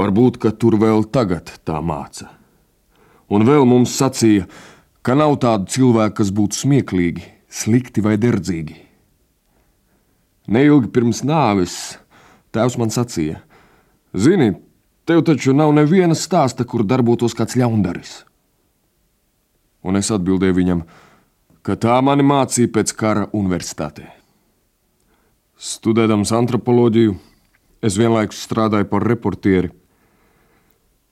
Varbūt, 0.00 0.40
ka 0.40 0.54
tur 0.56 0.80
vēl 0.80 1.04
tagad 1.12 1.52
tā 1.68 1.82
māca. 1.84 2.30
Un 3.28 3.44
vēl 3.44 3.68
mums 3.68 3.92
sacīja, 3.92 4.48
ka 5.04 5.18
nav 5.18 5.36
tādu 5.44 5.68
cilvēku, 5.68 6.22
kas 6.22 6.32
būtu 6.32 6.64
smieklīgi, 6.64 7.26
slikti 7.50 8.00
vai 8.00 8.16
derdzīgi. 8.16 8.78
Neilgi 10.48 10.88
pirms 10.94 11.26
nāves 11.28 11.99
tēvs 12.54 12.78
man 12.80 12.92
sacīja: 12.94 13.40
Zini, 14.14 14.54
tev 15.06 15.22
taču 15.26 15.54
nav 15.56 15.72
neviena 15.76 16.16
stāsta, 16.18 16.66
kur 16.66 16.84
darbotos 16.86 17.36
kāds 17.38 17.56
ļaundaris. 17.58 18.20
Un 19.86 19.96
es 19.96 20.10
atbildēju 20.12 20.56
viņam, 20.58 20.84
ka 21.64 21.76
tā 21.80 21.96
mani 22.04 22.26
mācīja 22.26 22.72
pēc 22.74 22.92
kara 22.96 23.26
universitātē. 23.36 24.10
Studējams 25.60 26.32
antropoloģiju, 26.36 27.16
es 27.84 27.96
vienlaikus 28.00 28.40
strādāju 28.46 28.88
par 28.88 29.04
reportieri. 29.08 29.72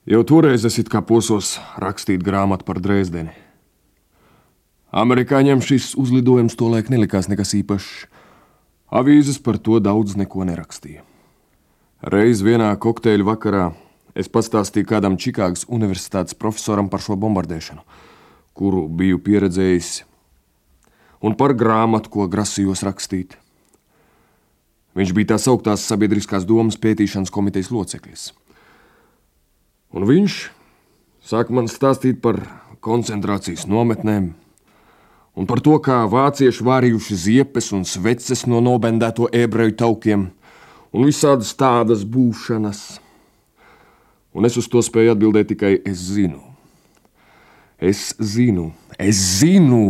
Jau 0.09 0.23
toreiz 0.25 0.65
es 0.65 0.79
kā 0.89 1.03
posos 1.05 1.57
rakstīt 1.77 2.23
grāmatu 2.25 2.65
par 2.65 2.79
Dresdeni. 2.81 3.35
Amerikāņiem 4.89 5.61
šis 5.61 5.91
uzlidojums 6.01 6.57
tolaik 6.57 6.89
nelikās 6.89 7.29
nekas 7.29 7.53
īpašs. 7.59 8.07
Avīzes 8.89 9.37
par 9.37 9.59
to 9.61 9.77
daudz 9.77 10.15
neko 10.17 10.47
nerakstīja. 10.49 11.05
Reiz 11.99 12.39
vienā 12.39 12.69
kokteļa 12.79 13.25
vakarā 13.27 13.63
es 14.15 14.29
pastāstīju 14.31 14.87
kādam 14.87 15.17
Čikāgas 15.19 15.65
universitātes 15.67 16.31
profesoram 16.31 16.87
par 16.87 17.03
šo 17.03 17.17
bombardēšanu, 17.19 17.83
kuru 18.55 18.85
biju 18.87 19.19
pieredzējis 19.19 20.05
un 21.19 21.35
par 21.35 21.51
grāmatu, 21.59 22.07
ko 22.07 22.29
grasījos 22.31 22.85
rakstīt. 22.87 23.35
Viņš 24.95 25.11
bija 25.11 25.33
tā 25.33 25.41
sauktās 25.43 25.83
sabiedriskās 25.91 26.47
domas 26.47 26.79
pētīšanas 26.79 27.35
komitejas 27.35 27.73
loceklis. 27.75 28.29
Un 29.91 30.07
viņš 30.07 30.39
sāk 31.19 31.51
man 31.51 31.67
stāstīt 31.67 32.23
par 32.23 32.39
koncentrācijas 32.79 33.67
nometnēm 33.67 34.31
un 35.35 35.51
par 35.51 35.59
to, 35.59 35.75
kā 35.83 36.05
vācieši 36.07 36.63
vārījuši 36.63 37.21
ziepes 37.27 37.73
un 37.75 37.83
sveces 37.83 38.47
no 38.47 38.63
nobendēto 38.63 39.27
ebreju 39.35 39.75
taukiem 39.83 40.29
un 40.93 41.05
visādas 41.05 41.53
tādas 41.57 42.03
būšanas. 42.05 42.99
Un 44.33 44.45
es 44.45 44.57
uz 44.61 44.69
to 44.69 44.81
spēju 44.85 45.15
atbildēt 45.15 45.51
tikai 45.53 45.77
es 45.87 46.01
zinu. 46.13 46.41
Es 47.79 48.11
zinu, 48.19 48.69
es 48.99 49.19
zinu! 49.39 49.83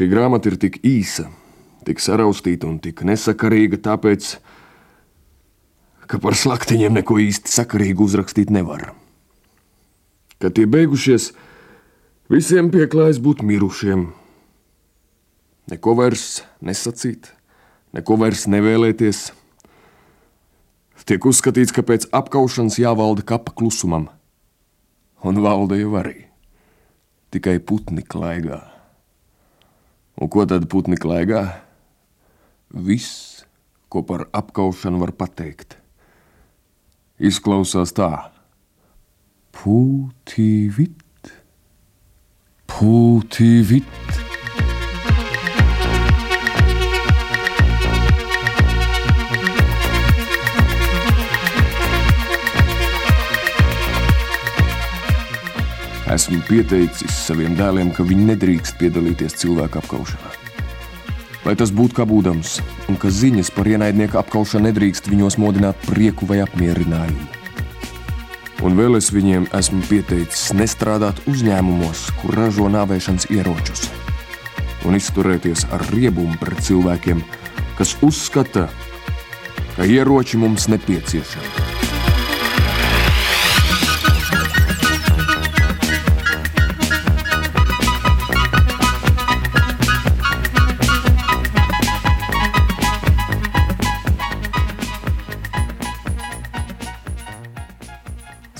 Šī 0.00 0.06
grāmata 0.08 0.48
ir 0.48 0.56
tik 0.56 0.78
īsa, 0.80 1.26
tik 1.84 2.00
saraustīta 2.00 2.64
un 2.64 2.78
tik 2.80 3.02
nesakarīga, 3.04 3.76
tāpēc, 3.84 4.30
ka 6.08 6.16
par 6.24 6.38
slaktiņiem 6.40 6.96
neko 7.02 7.18
īsti 7.20 7.52
sakarīgu 7.52 8.08
uzrakstīt 8.08 8.48
nevar. 8.48 8.94
Kad 10.40 10.56
tie 10.56 10.64
beigušies, 10.64 11.32
visiem 12.32 12.70
pieklājas 12.72 13.20
būt 13.20 13.44
mirušiem. 13.44 14.08
Neko 15.70 15.94
vairs 15.98 16.40
nesacīt, 16.64 17.28
neko 17.92 18.16
vairs 18.20 18.46
nevēlēties. 18.50 19.28
Tiek 21.10 21.24
uzskatīts, 21.26 21.74
ka 21.74 21.82
pēc 21.82 22.04
apkaušanas 22.14 22.76
jāvalda 22.78 23.24
kapa 23.26 23.50
klusumam, 23.50 24.04
un 25.26 25.40
valda 25.42 25.74
jau 25.74 25.96
arī 25.98 26.30
tikai 27.34 27.58
putni 27.58 28.04
klaigā. 28.06 28.60
Un 30.20 30.30
ko 30.30 30.44
tad 30.46 30.68
putni 30.70 30.98
klaigā? 31.00 31.42
Viss, 32.70 33.42
ko 33.90 34.04
par 34.06 34.28
apkaušanu 34.30 35.00
var 35.02 35.10
pateikt, 35.18 35.74
izklausās 37.18 37.90
tā: 37.96 38.30
Pūtīvit, 39.50 41.30
pūtīvit. 42.70 43.84
Esmu 56.10 56.40
pieteicis 56.42 57.12
saviem 57.14 57.52
dēliem, 57.54 57.92
ka 57.94 58.02
viņi 58.02 58.24
nedrīkst 58.32 58.80
piedalīties 58.80 59.36
cilvēku 59.42 59.78
apkaušanā. 59.78 60.32
lai 61.44 61.54
tas 61.56 61.70
būtu 61.72 61.96
kā 61.96 62.04
būdams, 62.06 62.60
un 62.90 62.98
ka 63.00 63.08
ziņas 63.08 63.50
par 63.54 63.66
ienaidnieku 63.70 64.18
apkaušanu 64.20 64.68
nedrīkst 64.68 65.08
viņos 65.08 65.38
modināt 65.38 65.78
prieku 65.86 66.26
vai 66.26 66.42
apmierinājumu. 66.44 67.39
Un 68.60 68.76
vēl 68.76 68.98
es 68.98 69.08
viņiem 69.14 69.46
esmu 69.56 69.80
pieteicis 69.88 70.50
nestrādāt 70.52 71.22
uzņēmumos, 71.30 72.04
kur 72.20 72.36
ražo 72.36 72.68
nāvēšanas 72.68 73.30
ieročus, 73.32 73.86
un 74.84 74.98
izturēties 75.00 75.64
ar 75.72 75.86
riebumu 75.94 76.36
pret 76.42 76.60
cilvēkiem, 76.68 77.24
kas 77.80 77.96
uzskata, 78.04 78.68
ka 79.78 79.88
ieroči 79.88 80.36
mums 80.40 80.68
nepieciešami. 80.68 81.69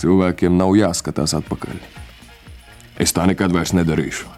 Cilvēkiem 0.01 0.55
nav 0.57 0.73
jāskatās 0.79 1.35
atpakaļ. 1.37 1.77
Es 3.01 3.13
tā 3.13 3.27
nekad 3.29 3.53
vairs 3.53 3.75
nedarīšu. 3.77 4.29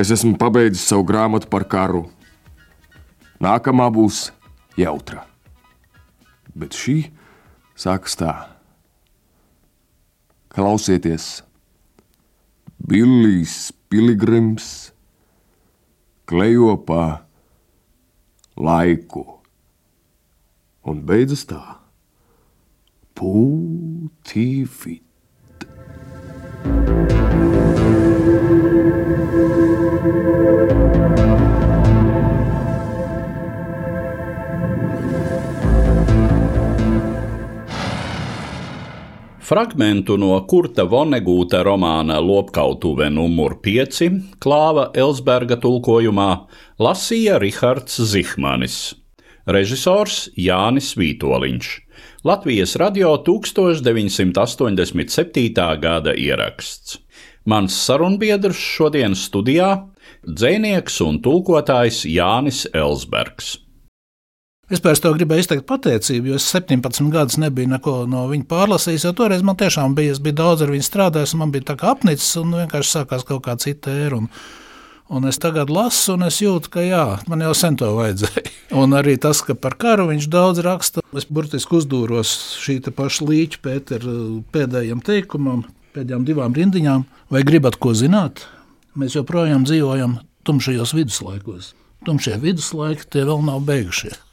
Es 0.00 0.12
esmu 0.12 0.36
pabeidzis 0.40 0.84
savu 0.88 1.06
grāmatu 1.08 1.48
par 1.50 1.64
karu. 1.68 2.04
Nākamā 3.40 3.88
būs 3.92 4.28
jautra. 4.76 5.24
Bet 6.52 6.76
šī 6.76 6.98
sākas 7.78 8.18
tā. 8.20 8.34
Klausieties, 10.52 11.40
Billijs 12.84 13.70
Pilgrims 13.88 14.90
klejo 16.28 16.76
pa 16.84 17.24
laiku. 18.60 19.24
Un 20.84 21.00
beidzas 21.06 21.48
tā. 21.48 21.79
Putīvit. 23.20 25.04
Fragmentu 39.44 40.16
no 40.16 40.38
Kurta 40.48 40.86
Vonegūta 40.88 41.60
romāna 41.66 42.22
Lopkautuve 42.24 43.10
numur 43.12 43.58
5 43.60 44.00
klāva 44.40 44.86
Elsberga 44.96 45.60
tulkojumā 45.60 46.30
lasīja 46.80 47.36
Rihards 47.44 48.00
Zihmanis, 48.14 48.80
režisors 49.44 50.30
Jānis 50.40 50.94
Vītoliņš, 50.96 51.89
Latvijas 52.24 52.76
radio 52.76 53.24
1987. 53.26 55.80
gada 55.80 56.14
ieraksts. 56.14 56.98
Mans 57.44 57.86
sarunbiedrs 57.86 58.56
šodienas 58.56 59.30
studijā- 59.30 59.88
dzēnieks 60.38 61.00
un 61.06 61.22
tulkotājs 61.24 62.04
Jānis 62.04 62.66
Elsbergs. 62.74 63.58
Es 64.70 64.80
to 64.80 65.14
gribēju 65.14 65.38
izteikt 65.40 65.66
pateicību, 65.66 66.26
jo 66.26 66.34
es 66.34 66.54
17 66.54 67.10
gadus 67.10 67.36
nebiju 67.36 67.68
neko 67.68 68.06
no 68.06 68.28
viņa 68.28 68.44
pārlasījis. 68.44 69.14
Toreiz 69.16 69.42
man 69.42 69.56
tiešām 69.56 69.94
bija, 69.94 70.10
es 70.10 70.18
biju 70.18 70.34
daudz 70.34 70.62
ar 70.62 70.68
viņu 70.68 70.82
strādājis, 70.90 71.34
man 71.34 71.50
bija 71.50 71.62
tā 71.62 71.76
kā 71.76 71.90
apnicis, 71.90 72.36
un 72.36 72.52
vienkārši 72.52 72.90
sākās 72.98 73.24
kaut 73.24 73.42
kā 73.42 73.56
cita 73.56 73.90
ēra. 73.90 74.28
Un, 75.10 75.24
es 75.26 75.40
tagad 75.42 75.72
lasu, 75.74 76.12
un 76.14 76.22
es 76.28 76.36
jūtu, 76.38 76.70
ka 76.70 76.84
jā, 76.86 77.02
man 77.26 77.40
jau 77.42 77.50
sen 77.58 77.74
to 77.80 77.88
vajadzēja. 77.96 78.44
Un 78.80 78.94
arī 78.94 79.16
tas, 79.18 79.40
ka 79.42 79.56
par 79.58 79.74
karu 79.74 80.04
viņš 80.12 80.28
daudz 80.30 80.62
raksta, 80.62 81.02
es 81.18 81.26
burtiski 81.26 81.80
uzdūros 81.80 82.30
šī 82.62 82.78
paša 82.94 83.26
līķa 83.26 83.58
Pētera 83.64 84.14
pēdējiem 84.54 85.02
teikumam, 85.02 85.64
pēdējām 85.96 86.28
divām 86.28 86.54
rindiņām. 86.54 87.02
Vai 87.34 87.42
gribat 87.42 87.80
ko 87.82 87.90
zināt? 87.98 88.46
Mēs 88.94 89.18
joprojām 89.18 89.66
dzīvojam 89.66 90.20
tumšajos 90.46 90.94
viduslaikos. 90.94 91.74
Tumšie 92.06 92.38
viduslaiki 92.38 93.10
tie 93.10 93.26
vēl 93.26 93.42
nav 93.50 93.66
beigušies. 93.66 94.29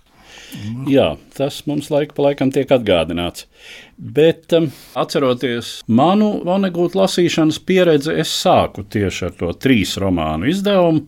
Jā, 0.87 1.17
tas 1.35 1.57
mums 1.67 1.89
laika 1.91 2.15
pa 2.15 2.29
laikam 2.29 2.53
tiek 2.55 2.69
atgādināts. 2.71 3.49
Bet 3.97 4.53
um, 4.55 4.69
atceroties 4.95 5.81
manu 5.91 6.39
Vonegūtu 6.47 7.01
lasīšanas 7.01 7.59
pieredzi, 7.67 8.15
es 8.23 8.31
sāku 8.31 8.85
tieši 8.87 9.25
ar 9.27 9.33
to 9.41 9.51
trīs 9.59 9.97
romānu 9.99 10.47
izdevumu, 10.47 11.03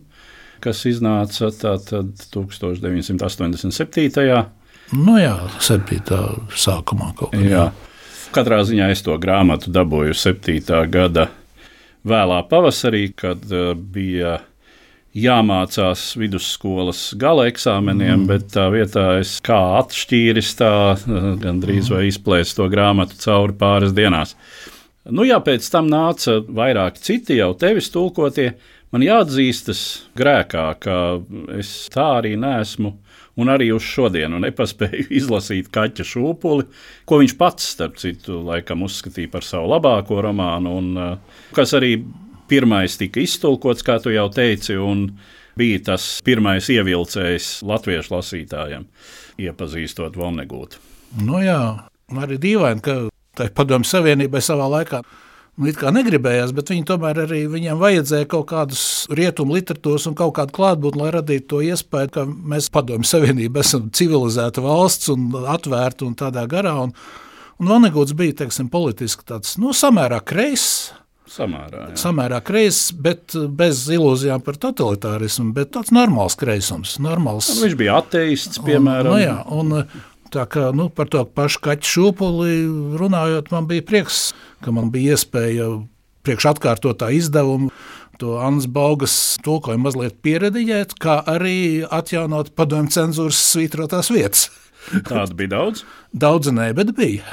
kas 0.60 0.84
iznāca 0.90 1.48
tātad 1.56 2.12
1987. 2.34 4.44
Nu 4.90 5.14
jā, 5.20 5.36
7. 5.62 6.00
sākumā 6.58 7.12
kaut 7.16 7.32
kā. 7.32 7.40
Jā. 7.40 7.70
Katrā 8.34 8.60
ziņā 8.66 8.90
es 8.92 9.02
to 9.06 9.16
grāmatu 9.22 9.70
dabūju 9.74 10.14
7. 10.14 10.60
gada 10.92 11.28
vēlā 12.06 12.42
pavasarī, 12.50 13.12
kad 13.16 13.38
uh, 13.48 13.72
bija 13.74 14.40
jāmācās 15.16 16.04
vidusskolas 16.18 17.10
gala 17.18 17.48
eksāmeniem, 17.50 18.22
mm. 18.22 18.26
bet 18.30 18.50
tā 18.54 18.68
vietā 18.72 19.06
es 19.20 19.38
kā 19.44 19.58
atšķīris, 19.80 20.52
tā 20.60 20.72
gandrīz 21.42 21.90
vai 21.90 22.06
izplēsu 22.10 22.60
to 22.60 22.68
grāmatu 22.72 23.18
cauri 23.18 23.56
pāris 23.58 23.94
dienās. 23.96 24.36
Nu, 25.10 25.24
jā, 25.26 25.40
pēc 25.42 25.66
tam 25.72 25.88
nāca 25.90 26.38
vairāk 26.44 27.00
citi 27.02 27.40
jau 27.40 27.54
tevis 27.58 27.90
tulkotie. 27.90 28.52
Man 28.90 29.04
jāatzīstas 29.06 29.80
grēkā, 30.18 30.66
ka 30.82 30.96
es 31.58 31.88
tā 31.94 32.06
arī 32.20 32.34
nesmu. 32.38 32.96
Un 33.40 33.48
arī 33.48 33.70
uz 33.72 33.84
šodienu 33.86 34.40
nepaspēju 34.42 35.06
izlasīt 35.20 35.70
kaķa 35.72 36.04
šūpuli, 36.04 36.66
ko 37.08 37.20
viņš 37.22 37.36
pats, 37.38 37.70
starp 37.76 37.96
citu, 38.02 38.42
laikam 38.44 38.82
uzskatīja 38.84 39.30
par 39.32 39.46
savu 39.46 39.70
labāko 39.70 40.18
romānu, 40.26 40.74
un 40.82 40.90
uh, 40.98 41.38
kas 41.56 41.72
arī 41.78 41.94
pirmais 42.50 42.98
tika 43.00 43.22
iztulkots, 43.22 43.84
kā 43.86 44.00
tu 44.02 44.12
jau 44.14 44.26
teici, 44.34 44.76
un 44.76 45.08
bija 45.58 45.80
tas 45.92 46.12
pirmais 46.26 46.68
ievilcējs 46.72 47.60
latviešu 47.66 48.14
lasītājiem, 48.16 48.86
iepazīstot 49.46 50.18
Vonegūtu. 50.18 50.82
Nu 51.22 51.40
jā, 51.42 51.60
arī 52.22 52.38
dīvaini, 52.42 52.84
ka 52.84 53.00
tai 53.38 53.48
padomju 53.54 53.88
savienībai 53.88 54.42
savā 54.44 54.68
laikā 54.76 55.02
nu, 55.60 55.68
it 55.68 55.78
kā 55.80 55.92
negribējās, 55.94 56.54
bet 56.56 56.72
viņi 56.72 56.86
tomēr 56.88 57.22
arī 57.26 57.42
viņiem 57.50 57.80
vajadzēja 57.80 58.28
kaut 58.30 58.48
kādus 58.52 58.84
rietumu 59.12 59.56
literatūras 59.58 60.08
un 60.10 60.16
kaut 60.18 60.34
kādu 60.38 60.54
klātbūtni, 60.56 61.02
lai 61.02 61.10
radītu 61.18 61.48
to 61.52 61.62
iespēju, 61.66 62.12
ka 62.14 62.24
mēs 62.26 62.70
padomju 62.72 63.08
savienība 63.08 63.64
esam 63.64 63.90
civilizēta 63.96 64.64
valsts 64.64 65.10
un 65.12 65.28
atvērta 65.40 66.06
un 66.08 66.16
tādā 66.18 66.46
garā. 66.50 66.76
Un, 66.86 66.94
un 67.60 67.72
Vanegūts 67.74 68.16
bija, 68.16 68.38
teiksim, 68.42 68.70
politiski 68.72 69.26
tāds, 69.28 69.56
nu, 69.60 69.74
samērā 69.76 70.22
kreiss, 70.24 70.94
Samērā, 71.30 71.84
jā. 71.92 71.96
samērā 72.02 72.40
kreiss, 72.42 72.90
bet 72.90 73.36
bez 73.54 73.84
ilūzijām 73.94 74.42
par 74.42 74.56
totalitārismu, 74.58 75.52
bet 75.54 75.70
tāds 75.76 75.92
normāls 75.94 76.34
kreisums. 76.38 76.96
Normāls. 77.02 77.52
Un 77.54 77.60
viņš 77.68 77.76
bija 77.78 78.00
ateists, 78.02 78.58
piemēram. 78.66 79.12
Un, 79.12 79.14
nu 79.14 79.20
jā, 79.22 79.36
un, 79.54 80.08
Tā 80.30 80.44
kā 80.46 80.68
nu, 80.70 80.86
par 80.94 81.08
to 81.10 81.24
pašu 81.26 81.58
kaķu 81.64 81.88
šūpuli 81.90 82.52
runājot, 83.00 83.48
man 83.50 83.66
bija 83.66 83.82
prieks, 83.82 84.28
ka 84.62 84.70
man 84.70 84.92
bija 84.94 85.16
iespēja 85.16 85.66
priekš 86.22 86.46
atkārtot 86.52 87.00
tā 87.00 87.08
izdevumu, 87.16 87.72
to 88.20 88.36
Annas 88.38 88.68
Baugas 88.70 89.14
tulkojumu 89.42 89.88
mazliet 89.88 90.20
pieredījēt, 90.22 90.94
kā 91.02 91.18
arī 91.32 91.82
atjaunot 91.82 92.52
padomju 92.54 92.94
cenzūras 92.94 93.40
svītrotās 93.54 94.12
vietas. 94.14 94.46
Tāda 95.08 95.34
bija 95.34 95.54
daudz? 95.56 95.82
Daudz 96.14 96.52
nē, 96.54 96.70
bet 96.78 96.94
bija. 96.94 97.26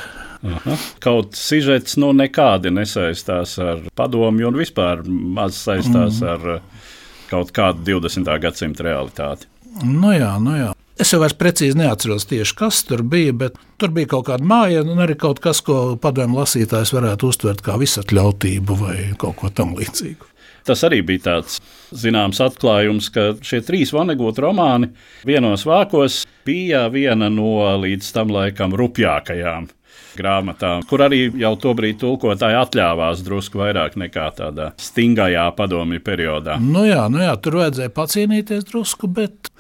Aha. 0.45 0.77
Kaut 1.03 1.37
sižets 1.37 1.97
nu 2.01 2.11
nekādi 2.15 2.71
nesaistās 2.73 3.57
ar 3.63 3.83
padomju 3.97 4.51
un 4.51 4.59
vispār 4.59 5.03
maz 5.07 5.57
saistās 5.63 6.21
mm. 6.21 6.33
ar 6.33 6.57
eh, 6.57 6.89
kaut 7.31 7.53
kādu 7.55 7.85
20. 7.97 8.33
gadsimta 8.43 8.85
realitāti. 8.87 9.49
Nu 9.83 10.13
jā, 10.13 10.33
nu 10.41 10.57
jā. 10.57 10.73
Es 10.97 11.11
jau 11.13 11.19
vairs 11.21 11.35
precīzi 11.37 11.77
neatceros 11.77 12.25
tieši, 12.25 12.55
kas 12.57 12.79
tur 12.87 13.03
bija, 13.05 13.33
bet 13.45 13.57
tur 13.77 13.91
bija 13.93 14.09
kaut 14.15 14.31
kāda 14.31 14.47
māja 14.49 14.81
un 14.81 14.97
arī 15.03 15.13
kaut 15.19 15.37
kas, 15.43 15.61
ko 15.61 15.93
padomju 16.01 16.39
lasītājs 16.39 16.93
varētu 16.95 17.29
uztvert 17.29 17.61
kā 17.65 17.77
visatļautību 17.77 18.79
vai 18.79 18.95
kaut 19.21 19.37
ko 19.43 19.51
tamlīdzīgu. 19.53 20.33
Tas 20.67 20.81
arī 20.83 21.03
bija 21.05 21.23
tāds 21.29 21.61
zināms 21.95 22.41
atklājums, 22.43 23.11
ka 23.13 23.29
šie 23.45 23.61
trīs 23.63 23.93
vanagūtu 23.95 24.43
romāni 24.43 24.89
vienos 25.27 25.63
vākos 25.69 26.23
bija 26.47 26.87
viena 26.91 27.29
no 27.31 27.61
līdz 27.79 28.09
tam 28.17 28.33
laikam 28.33 28.75
rupjākajām 28.75 29.69
grāmatām, 30.17 30.83
kur 30.89 31.05
arī 31.05 31.27
jau 31.39 31.53
tobrīd 31.61 31.99
tulkotāji 32.01 32.57
atļāvās 32.59 33.23
drusku 33.25 33.61
vairāk 33.61 33.97
nekā 34.01 34.27
tādā 34.37 34.71
stingrajā 34.81 35.47
padomju 35.57 36.03
periodā. 36.05 36.57
Nu 36.61 36.85
jā, 36.87 37.05
nu 37.13 37.23
jā, 37.23 37.33
tur 37.41 37.61
vajadzēja 37.61 37.93
pacīnīties 37.95 38.67
drusku, 38.71 39.09
bet 39.19 39.51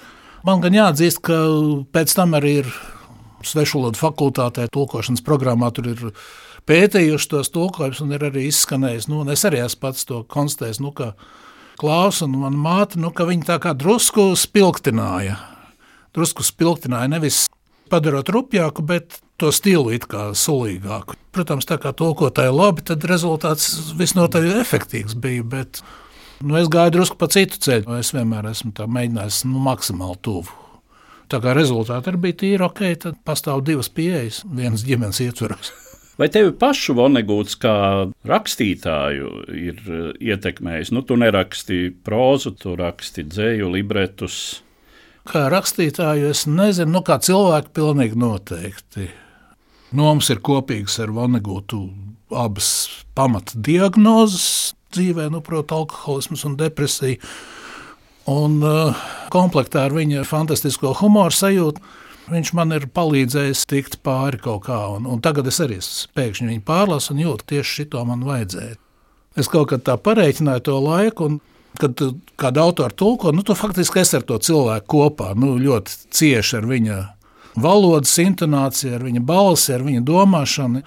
man 0.47 0.63
gan 0.65 0.77
jāatzīst, 0.77 1.23
ka 1.25 1.39
pēc 1.95 2.17
tam 2.17 2.37
arī 2.37 2.59
ir 2.63 2.71
svešvalodu 3.47 3.99
fakultātē, 3.99 4.67
tulkošanas 4.73 5.23
programmā 5.25 5.71
tur 5.75 5.91
ir 5.93 6.05
pētījuši 6.67 7.31
tos 7.31 7.51
tulkojumus 7.53 8.03
un 8.03 8.15
ir 8.17 8.27
arī 8.27 8.47
izskanējis. 8.49 9.09
Nu, 9.11 9.23
es 9.31 9.45
arī 9.47 9.61
esmu 9.63 9.83
pats 9.87 10.07
to 10.07 10.23
konstatējis. 10.27 10.81
Nu, 10.83 10.93
Klaus 11.77 12.23
un 12.25 12.33
mana 12.41 12.57
māte, 12.57 12.97
nu, 12.97 13.11
ka 13.13 13.27
viņi 13.29 13.45
tā 13.45 13.59
kā 13.61 13.75
drusku 13.77 14.31
spilgtināja. 14.39 15.37
Drusku 16.17 16.41
spilgtināja 16.41 17.11
nevis 17.11 17.43
padarot 17.89 18.29
rupjāku, 18.33 18.83
bet 18.85 19.19
to 19.41 19.51
stilu 19.53 19.93
it 19.95 20.07
kā 20.09 20.29
sulīgāku. 20.37 21.17
Protams, 21.35 21.67
tā 21.69 21.77
kā 21.81 21.93
tulkotāji 21.95 22.53
labi, 22.53 22.85
tad 22.87 23.05
rezultāts 23.09 23.93
visnotaļ 23.97 24.49
efektīvs 24.61 25.17
bija. 25.21 25.45
Bet, 25.47 25.81
nu, 26.41 26.57
es 26.59 26.69
gāju 26.73 26.97
drusku 26.97 27.19
pa 27.19 27.29
citu 27.33 27.61
ceļu. 27.61 27.97
Es 28.01 28.13
vienmēr 28.15 28.49
esmu 28.51 28.73
mēģinājis 28.73 29.43
nu, 29.49 29.61
maksimāli 29.67 30.21
tuvu. 30.25 30.63
Tā 31.27 31.41
kā 31.43 31.51
rezultāti 31.57 32.07
arī 32.07 32.23
bija 32.23 32.39
tīri 32.43 32.63
ok, 32.63 32.85
tad 33.03 33.19
pastāv 33.27 33.65
divas 33.67 33.89
pieejas 33.91 34.45
vienas 34.47 34.85
ģimenes 34.87 35.19
ietvaros. 35.25 35.73
Vai 36.17 36.31
tevi 36.33 36.49
pašu 36.57 36.95
Vonegūts 36.97 37.59
kā 37.61 37.73
rakstītāju 38.25 39.33
ir 39.53 39.81
ietekmējis? 40.17 40.89
Nu, 40.95 41.03
tu 41.05 41.17
neraksti 41.19 41.91
prózu, 42.05 42.55
tu 42.57 42.73
raksti 42.79 43.27
dzēju, 43.27 43.69
libretus. 43.75 44.39
Kā 45.27 45.47
rakstītāju 45.51 46.29
es 46.31 46.45
nezinu, 46.47 46.93
nu 46.95 47.03
kā 47.03 47.17
cilvēku 47.19 47.73
pilnīgi 47.75 48.15
noteikti. 48.19 49.09
Nu, 49.91 50.05
mums 50.05 50.29
ir 50.31 50.39
kopīgs 50.43 50.97
ar 51.03 51.11
Vanegūtu 51.15 51.81
abas 52.35 52.69
pamata 53.15 53.59
diagnozes 53.63 54.73
dzīvē, 54.95 55.29
nu, 55.31 55.41
proti, 55.43 55.75
alkoholisms 55.75 56.45
un 56.47 56.57
depresija. 56.59 57.19
Un 58.27 58.59
uh, 58.63 59.05
komplektā 59.31 59.85
ar 59.87 59.95
viņa 59.95 60.25
fantastisko 60.27 60.91
humoru 60.99 61.35
sajūtu 61.35 61.83
viņš 62.31 62.51
man 62.57 62.75
ir 62.75 62.89
palīdzējis 62.91 63.63
tikt 63.71 63.99
pāri 64.03 64.39
kaut 64.43 64.65
kā. 64.67 64.79
Un, 64.97 65.07
un 65.07 65.21
tagad 65.23 65.47
es 65.47 65.59
arī 65.63 65.79
pēkšņi 66.17 66.51
viņu 66.51 66.65
pārlasu 66.67 67.13
un 67.13 67.23
jūtu, 67.23 67.47
tieši 67.53 67.81
šito 67.81 68.03
man 68.07 68.25
vajadzēja. 68.27 68.75
Es 69.39 69.47
kaut 69.51 69.69
kā 69.71 69.79
tā 69.79 69.95
pareiķināju 70.01 70.65
to 70.67 70.79
laiku, 70.81 71.29
un 71.29 71.39
kad 71.77 72.01
kāda 72.39 72.63
autora 72.63 72.93
tulko, 72.95 73.31
nu, 73.35 73.43
tu 73.45 73.55
faktiski 73.57 74.01
esi 74.01 74.17
ar 74.17 74.25
to 74.27 74.39
cilvēku 74.41 74.87
kopā, 74.95 75.33
nu, 75.37 75.55
ļoti 75.61 75.97
cieši 76.15 76.57
ar 76.61 76.67
viņa 76.69 76.97
valodas 77.57 78.13
intonācija, 78.21 78.97
ar 78.97 79.05
viņa 79.07 79.21
balsi, 79.25 79.73
ar 79.75 79.85
viņa 79.85 80.03
domāšanu 80.05 80.83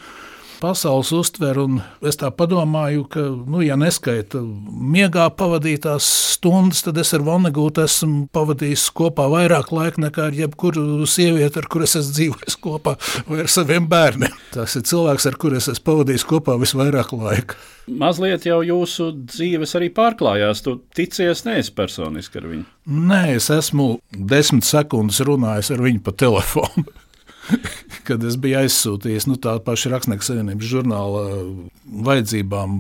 pasaules 0.60 1.10
uztveru. 1.16 1.66
Es 2.06 2.18
tā 2.20 2.30
domāju, 2.30 3.04
ka, 3.10 3.22
nu, 3.22 3.62
ja 3.64 3.76
neskaita 3.80 4.42
miegā 4.42 5.28
pavadītās 5.36 6.06
stundas, 6.36 6.84
tad 6.86 7.00
es 7.00 7.12
ar 7.16 7.24
Vonegūtu 7.26 7.84
esmu 7.84 8.28
pavadījis 8.34 8.88
kopā 8.96 9.28
vairāk 9.32 9.72
laika 9.74 10.04
nekā 10.06 10.28
ar 10.30 10.36
jebkuru 10.36 11.06
sievieti, 11.08 11.60
ar 11.60 11.68
kuru 11.70 11.88
es 11.88 11.96
esmu 12.00 12.16
dzīvojis 12.18 12.58
kopā, 12.62 12.96
vai 13.28 13.42
ar 13.44 13.52
saviem 13.52 13.88
bērniem. 13.90 14.38
Tas 14.54 14.76
ir 14.78 14.86
cilvēks, 14.90 15.28
ar 15.30 15.38
kuru 15.40 15.60
es 15.60 15.70
esmu 15.72 15.86
pavadījis 15.90 16.26
kopā 16.30 16.56
visvairāk 16.60 17.14
laika. 17.16 17.58
Mazliet 17.90 18.44
jau 18.46 18.60
jūsu 18.62 19.10
dzīves 19.26 19.74
arī 19.78 19.90
pārklājās. 19.94 20.62
Tu 20.62 20.76
ticies 20.94 21.42
neesi 21.46 21.72
personiski 21.74 22.38
ar 22.38 22.48
viņu. 22.52 22.66
Nē, 23.10 23.22
es 23.38 23.50
esmu 23.54 23.92
desmit 24.14 24.68
sekundes 24.68 25.22
runājis 25.26 25.72
ar 25.74 25.82
viņu 25.82 26.04
pa 26.06 26.14
telefonu. 26.14 26.86
kad 28.08 28.24
es 28.26 28.36
biju 28.40 28.60
aizsūtījis 28.62 29.26
nu, 29.30 29.36
tā 29.40 29.56
paša 29.64 29.92
Rakstnieku 29.94 30.26
savienības 30.26 30.70
žurnāla 30.70 31.22
vajadzībām 32.08 32.76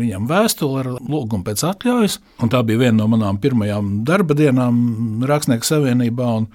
viņam 0.00 0.28
vēstuli 0.30 0.82
ar 0.82 0.90
lūgumu 0.98 1.46
pēc 1.46 1.64
atļaujas. 1.70 2.18
Un 2.44 2.52
tā 2.52 2.62
bija 2.66 2.86
viena 2.86 2.98
no 3.02 3.08
manām 3.12 3.40
pirmajām 3.42 3.96
darba 4.08 4.36
dienām 4.38 5.24
Rakstnieku 5.28 5.68
savienībā. 5.68 6.30
Un, 6.42 6.48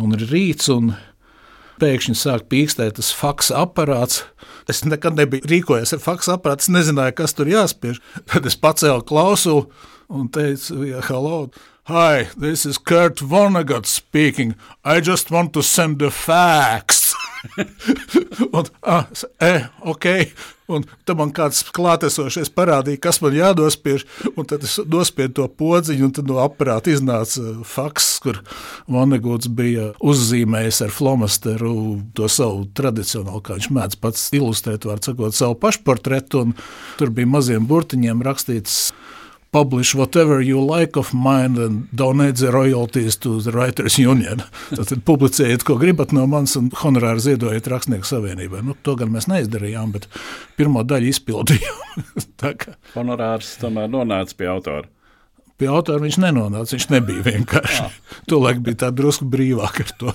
un 0.00 0.16
rīts, 0.30 0.70
un 0.72 0.94
pēkšņi 1.80 2.16
sāk 2.18 2.46
pīkstēt 2.52 2.98
tas 2.98 3.12
faks 3.16 3.50
aparāts. 3.56 4.24
Es 4.70 4.84
nekad 4.86 5.16
nebiju 5.18 5.48
rīkojies 5.50 5.96
ar 5.96 6.02
faks 6.04 6.28
aparātu, 6.32 6.70
nezināju, 6.74 7.16
kas 7.18 7.34
tur 7.36 7.50
jāspiež. 7.50 8.00
Tad 8.30 8.46
es 8.48 8.58
pacēlu 8.60 9.04
klausulu 9.08 9.66
un 10.10 10.30
teicu, 10.32 10.82
ja, 10.90 11.02
hello! 11.08 11.48
Hi, 11.84 12.28
this 12.36 12.66
is 12.66 12.76
Kurt 12.76 13.16
Vonnegut 13.16 13.86
speaking. 13.86 14.54
I 14.84 15.00
just 15.00 15.30
want 15.30 15.54
to 15.54 15.62
send 15.62 15.98
the 15.98 16.10
facts. 16.10 17.14
un, 18.52 18.66
ah, 18.82 19.06
e, 19.40 19.64
ok. 19.80 20.06
Un 20.68 20.84
tad 21.08 21.16
man 21.18 21.32
kāds 21.34 21.64
klātesošais 21.74 22.52
parādīja, 22.54 23.00
kas 23.02 23.18
man 23.24 23.34
jādospiež, 23.34 24.04
un 24.36 24.46
tad 24.46 24.62
es 24.68 24.76
nospiedu 24.86 25.40
to 25.40 25.48
podziņu, 25.48 26.04
un 26.06 26.12
tad 26.14 26.28
no 26.30 26.36
aparāta 26.44 26.92
iznāca 26.92 27.56
faks, 27.66 28.12
kur 28.22 28.42
Vaneguts 28.86 29.48
bija 29.48 29.88
uzzīmējis 30.04 30.84
ar 30.86 30.94
flomasteru 30.94 31.74
to 32.14 32.28
savu 32.30 32.68
tradicionālu, 32.76 33.40
kā 33.42 33.56
viņš 33.56 33.72
mēdz 33.80 33.98
pats 34.04 34.28
ilustrēt, 34.36 34.86
var 34.86 35.02
sakot, 35.02 35.34
savu 35.34 35.58
pašportretu, 35.64 36.44
un 36.44 36.56
tur 37.00 37.10
bija 37.16 37.34
maziem 37.40 37.66
burtiņiem 37.66 38.22
rakstīts 38.28 38.90
publish 39.52 39.94
whatever 39.94 40.40
you 40.40 40.60
like 40.60 40.96
of 40.96 41.12
mine 41.14 41.58
and 41.58 41.88
donate 41.92 42.36
the 42.36 42.52
royalties 42.52 43.16
to 43.16 43.40
the 43.40 43.50
Writers 43.50 43.98
Union. 43.98 44.42
Tad 44.76 45.02
publicējiet, 45.06 45.64
ko 45.66 45.76
gribat 45.80 46.14
no 46.16 46.26
manis, 46.30 46.56
un 46.60 46.70
honorāri 46.82 47.24
ziedojiet 47.24 47.68
Rakstnieku 47.70 48.06
savienībai. 48.06 48.62
Nu, 48.66 48.76
to 48.86 48.94
gan 49.00 49.10
mēs 49.14 49.28
neizdarījām, 49.30 49.96
bet 49.96 50.06
pirmo 50.58 50.84
daļu 50.86 51.10
izpildījām. 51.10 52.06
Honorārs 52.96 53.56
tomēr 53.60 53.90
nonāca 53.90 54.38
pie 54.38 54.50
autora. 54.50 54.88
Pie 55.60 55.68
autora 55.68 56.00
viņš 56.00 56.16
nenonāca, 56.22 56.72
viņš 56.72 56.88
nebija 56.94 57.26
vienkārši. 57.26 57.90
Tolaik 58.30 58.62
bija 58.66 58.86
tā 58.86 58.94
drusku 58.94 59.28
brīvāk 59.28 59.82
ar 59.84 59.94
to. 60.00 60.14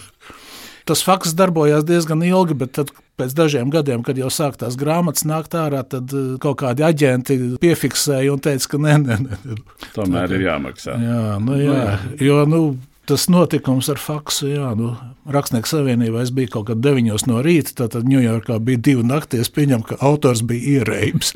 Tas 0.86 1.02
fakts 1.02 1.34
darbojās 1.34 1.86
diezgan 1.88 2.21
ilgi, 2.21 2.54
bet 2.62 2.76
tad, 2.78 2.91
pēc 3.17 3.34
dažiem 3.34 3.71
gadiem, 3.74 4.04
kad 4.06 4.19
jau 4.21 4.30
sāk 4.34 4.60
tās 4.62 4.78
grāmatas 4.78 5.26
nākt 5.26 5.56
ārā, 5.58 5.82
tad 5.89 6.13
eh, 6.13 6.36
kaut 6.41 6.60
kādi 6.62 6.86
aģenti 6.86 7.38
piefiksēja 7.63 8.34
un 8.36 8.43
teica, 8.45 8.69
ka 8.76 8.82
nē, 8.84 8.98
nē, 9.02 9.17
nē. 9.24 9.56
Tomēr 9.95 10.30
tā, 10.30 10.38
ir 10.38 10.45
jāmaksā. 10.45 10.98
Jā, 11.02 11.24
nu, 11.41 11.58
jā, 11.58 11.88
jo, 12.21 12.38
nu, 12.52 12.62
tas 13.10 13.28
notikums 13.32 13.89
ar 13.91 14.00
faksu, 14.02 14.50
jā, 14.54 14.72
nu, 14.78 14.94
Rakstnieku 15.32 15.70
savienībā 15.70 16.22
es 16.22 16.32
biju 16.36 16.52
kaut 16.58 16.68
kad 16.70 16.82
9 16.84 17.26
no 17.30 17.39
rīta, 17.46 17.88
tad 17.89 18.06
Ņujorkā 18.10 18.60
bija 18.63 18.82
divi 18.89 19.06
nakties, 19.08 19.50
pieņem, 19.54 19.86
ka 19.88 19.98
autors 20.06 20.44
bija 20.46 20.80
ierēbis. 20.80 21.34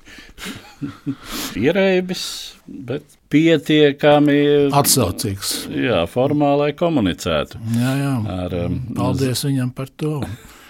ierēbis, 1.65 2.23
bet 2.67 3.17
pietiekami 3.34 4.38
atsaucīgs. 4.75 5.55
Jā, 5.73 6.03
formālai 6.10 6.71
komunicētu. 6.77 7.62
Jā, 7.77 7.95
jā. 8.03 8.13
Ar, 8.45 8.55
um, 8.65 8.79
Paldies 8.97 9.43
viņam 9.45 9.73
par 9.75 9.91
to. 10.01 10.19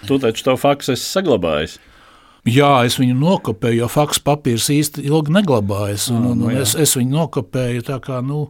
Tu 0.08 0.18
taču 0.20 0.46
to 0.46 0.56
faksu 0.60 0.94
esi 0.96 1.06
saglabājis. 1.06 1.78
Jā, 2.48 2.72
es 2.88 2.96
viņu 2.96 3.18
nokopēju, 3.20 3.82
jo 3.82 3.88
faksu 3.92 4.22
papīrs 4.24 4.70
īsti 4.72 5.04
ilgi 5.04 5.34
neglabājas. 5.36 6.08
Un, 6.14 6.24
un, 6.32 6.46
un 6.48 6.56
es, 6.56 6.72
es 6.72 6.96
viņu 6.96 7.12
nokopēju 7.18 7.84
tā 7.84 7.98
kā, 8.04 8.22
nu, 8.24 8.46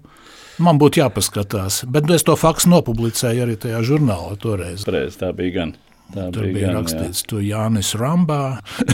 man 0.64 0.80
būtu 0.80 1.02
jāpaskatās. 1.02 1.84
Bet 1.90 2.10
es 2.14 2.26
to 2.26 2.36
faksu 2.38 2.72
nopublicēju 2.72 3.46
arī 3.46 3.56
tajā 3.60 3.82
žurnālā 3.86 4.36
toreiz. 4.40 4.84
Preiz, 4.88 5.18
tā 5.20 5.32
bija 5.36 5.56
gan. 5.60 5.74
Tā 6.10 6.26
Tur 6.34 6.48
bija, 6.48 6.54
bija 6.54 6.70
gan, 6.70 6.78
rakstīts, 6.80 7.22
ka 7.30 7.40
Jānis 7.44 7.92
Rambā. 7.98 8.42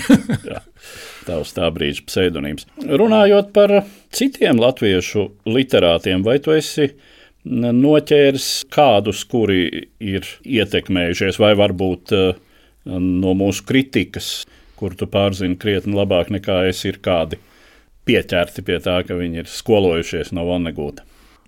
jā, 0.51 0.61
tavs 1.25 1.55
tā 1.57 1.71
brīža 1.73 2.05
pseidonīms. 2.09 2.67
Runājot 2.85 3.53
par 3.57 3.73
citiem 4.15 4.61
latviešu 4.61 5.31
literātiem, 5.49 6.25
vai 6.27 6.37
tu 6.45 6.53
esi 6.53 6.91
noķēris 7.47 8.51
kādus, 8.75 9.23
kuri 9.31 9.89
ir 10.03 10.29
ietekmējušies, 10.45 11.41
vai 11.41 11.55
varbūt 11.57 12.15
uh, 12.17 12.39
no 13.01 13.35
mūsu 13.39 13.65
kritikas, 13.67 14.31
kur 14.77 14.97
tu 14.99 15.09
pārzini 15.09 15.57
krietni 15.57 15.97
labāk 15.97 16.29
nekā 16.35 16.67
es, 16.69 16.85
ir 16.85 17.01
kādi 17.01 17.41
pieķerti 18.07 18.63
pie 18.67 18.81
tā, 18.83 19.01
ka 19.07 19.17
viņi 19.17 19.45
ir 19.45 19.51
skolojušies 19.51 20.35
no 20.37 20.45
Vannegūta? 20.51 21.07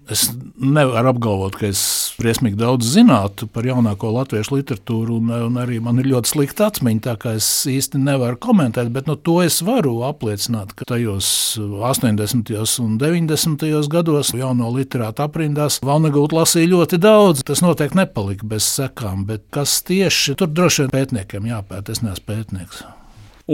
Es 0.09 0.23
nevaru 0.57 1.11
apgalvot, 1.11 1.57
ka 1.61 1.67
es 1.69 1.81
briesmīgi 2.17 2.57
daudz 2.57 2.87
zinātu 2.95 3.45
par 3.53 3.67
jaunāko 3.69 4.09
latviešu 4.15 4.55
literatūru, 4.55 5.19
un, 5.21 5.33
un 5.49 5.59
arī 5.61 5.83
man 5.85 6.01
ir 6.01 6.09
ļoti 6.09 6.31
slikta 6.33 6.71
atmiņa, 6.71 7.03
tā 7.05 7.15
kā 7.21 7.35
es 7.37 7.49
īsti 7.69 8.01
nevaru 8.01 8.39
komentēt, 8.41 8.89
bet 8.95 9.11
nu, 9.11 9.19
to 9.21 9.39
es 9.45 9.59
varu 9.67 9.99
apliecināt, 10.09 10.73
ka 10.79 10.87
tajos 10.89 11.29
80. 11.61 12.55
un 12.85 12.95
90. 13.03 13.67
gados 13.93 14.33
jauno 14.33 14.71
literātu 14.73 15.27
aprindās 15.27 15.77
Valnegūtu 15.85 16.39
lasīja 16.39 16.73
ļoti 16.73 17.01
daudz. 17.05 17.45
Tas 17.45 17.61
noteikti 17.65 18.01
nepalika 18.01 18.49
bez 18.49 18.65
sekām, 18.79 19.27
bet 19.29 19.45
kas 19.53 19.83
tieši 19.89 20.39
tur 20.41 20.49
droši 20.49 20.87
vien 20.87 20.95
pētniekiem 20.95 21.51
jāpēt, 21.51 21.93
es 21.93 22.01
neesmu 22.05 22.25
pētnieks. 22.33 22.81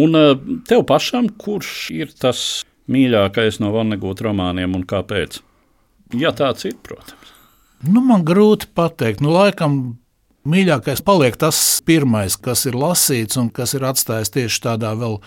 Un 0.05 0.19
eh, 0.19 0.31
tev 0.71 0.87
pašam, 0.87 1.33
kurš 1.35 1.75
ir 1.95 2.15
tas 2.15 2.63
mīļākais 2.91 3.59
no 3.63 3.75
Valnegūtu 3.75 4.29
romāniem 4.29 4.79
un 4.79 4.87
kāpēc? 4.87 5.41
Ja 6.13 6.35
tāds 6.37 6.67
ir, 6.69 6.77
protams. 6.85 7.33
Nu, 7.85 8.01
man 8.05 8.25
grūti 8.25 8.69
pateikt. 8.73 9.23
Nu, 9.25 9.33
laikam 9.35 9.97
mīļākais 10.49 11.03
paliek 11.05 11.37
tas 11.41 11.59
pirmais, 11.85 12.37
kas 12.41 12.65
ir 12.69 12.79
lasīts 12.79 13.39
un 13.41 13.51
kas 13.53 13.75
ir 13.77 13.85
atstājis 13.89 14.33
tieši 14.35 14.65
tādā 14.69 14.95
vēl. 14.99 15.21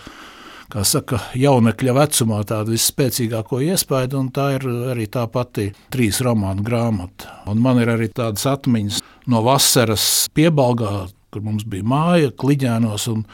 Kā 0.68 0.82
saka, 0.84 1.16
jaunekļa 1.32 1.92
vecumā 1.96 2.42
tādu 2.44 2.74
visspēcīgāko 2.74 3.62
iespaidu, 3.64 4.18
un 4.20 4.26
tā 4.36 4.50
ir 4.58 4.66
arī 4.92 5.06
tā 5.08 5.22
pati 5.32 5.70
trīs 5.88 6.18
romānu 6.20 6.60
grāmata. 6.66 7.38
Un 7.48 7.62
man 7.64 7.80
ir 7.80 7.88
arī 7.94 8.10
tādas 8.12 8.44
atmiņas 8.50 8.98
no 9.32 9.40
vasaras 9.46 10.04
piebalgā, 10.36 11.06
kur 11.32 11.46
mums 11.46 11.64
bija 11.64 11.88
māja, 11.88 12.34
kliģēnos, 12.36 13.08
un, 13.14 13.24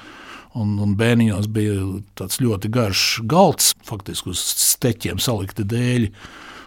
un, 0.54 0.76
un 0.86 0.94
bērniņos 1.00 1.50
bija 1.50 1.74
tāds 2.14 2.38
ļoti 2.38 2.70
garš 2.70 3.04
galds, 3.26 3.74
faktiski 3.82 4.30
uz 4.30 4.46
steķiem 4.68 5.18
salikti 5.18 5.66
dēļi. 5.74 6.12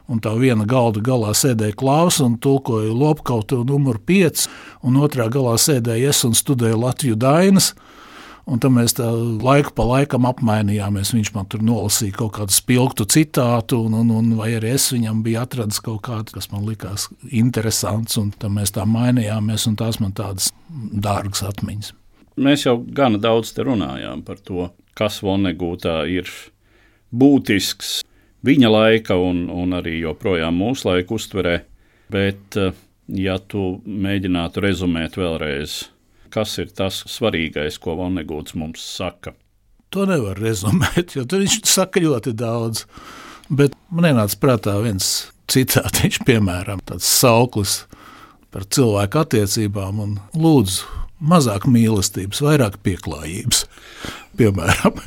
Un 0.07 0.21
tā 0.23 0.31
viena 0.39 0.63
galda 0.67 1.01
galā 1.03 1.33
sēdēja 1.35 1.75
klāvs 1.75 2.21
un 2.23 2.37
tulkoja 2.39 2.93
lopkautu 2.95 3.59
numuru 3.67 3.99
5, 4.07 4.47
un 4.87 4.99
otrā 5.03 5.27
galā 5.31 5.57
sēdēja 5.59 6.13
es 6.13 6.23
un 6.27 6.37
studēju 6.37 6.79
Latviju 6.79 7.19
Dainas. 7.19 7.73
Un 8.47 8.61
tad 8.63 8.71
mēs 8.71 8.93
laiku 9.43 9.73
pa 9.75 9.83
laikam 9.83 10.23
apmainījāmies. 10.29 11.11
Viņš 11.11 11.33
man 11.35 11.49
tur 11.51 11.65
nolasīja 11.67 12.15
kaut 12.15 12.37
kādu 12.37 12.55
spilgtu 12.55 13.03
citātu, 13.11 13.81
un, 13.89 13.97
un, 13.99 14.13
un 14.15 14.29
arī 14.45 14.71
es 14.77 14.87
viņam 14.93 15.19
biju 15.25 15.41
atradis 15.41 15.81
kaut 15.83 16.05
kādu, 16.07 16.31
kas 16.37 16.47
man 16.53 16.63
likās 16.63 17.09
interesants. 17.27 18.15
Tad 18.15 18.53
mēs 18.55 18.71
tā 18.77 18.87
mainījāmies, 18.87 19.67
un 19.67 19.75
tās 19.75 19.99
man 19.99 20.15
tādas 20.15 20.53
dārgas 20.71 21.43
atmiņas. 21.43 21.91
Mēs 22.39 22.63
jau 22.63 22.77
gana 22.79 23.19
daudz 23.19 23.51
runājām 23.59 24.23
par 24.23 24.39
to, 24.39 24.69
kas 24.95 25.19
Vonegūtā 25.25 26.05
ir 26.07 26.31
būtisks 27.11 27.97
viņa 28.45 28.69
laika 28.69 29.17
un, 29.17 29.47
un 29.49 29.77
arī 29.77 29.99
joprojām 30.01 30.57
mūsu 30.59 30.91
laika 30.91 31.15
uztverē. 31.17 31.57
Bet, 32.11 32.55
ja 33.11 33.35
tu 33.39 33.69
mēģinātu 33.83 34.63
rezumēt 34.63 35.17
vēlreiz 35.19 35.85
kas 36.37 36.57
ir 36.61 36.71
tas 36.75 37.01
svarīgais, 37.09 37.79
ko 37.81 37.97
Vonegūts 37.97 38.55
mums 38.59 38.83
saka. 38.97 39.33
To 39.95 40.05
nevar 40.09 40.39
rezumēt, 40.41 41.15
jo 41.15 41.25
viņš 41.29 41.61
saka 41.67 42.03
ļoti 42.03 42.35
daudz. 42.37 42.85
Bet 43.47 43.75
man 43.89 44.09
ienāca 44.09 44.39
prātā 44.41 44.75
viens 44.83 45.29
citāts, 45.47 46.19
piemēram, 46.27 46.83
tāds 46.85 47.07
sauklis 47.07 47.85
par 48.51 48.67
cilvēku 48.73 49.21
attiecībām 49.21 50.01
un 50.03 50.17
lūdzu 50.35 51.05
mazāk 51.27 51.65
mīlestības, 51.71 52.43
vairāk 52.43 52.81
pieklājības. 52.85 53.63
Piemēram. 54.37 54.99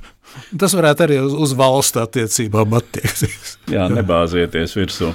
Tas 0.61 0.75
varētu 0.77 1.07
arī 1.07 1.19
uz, 1.25 1.35
uz 1.47 1.55
valsts 1.59 2.01
attiecībām 2.01 2.77
attiekties. 2.79 3.57
Jā, 3.75 3.89
nebāzieties 3.93 4.77
virsū. 4.79 5.11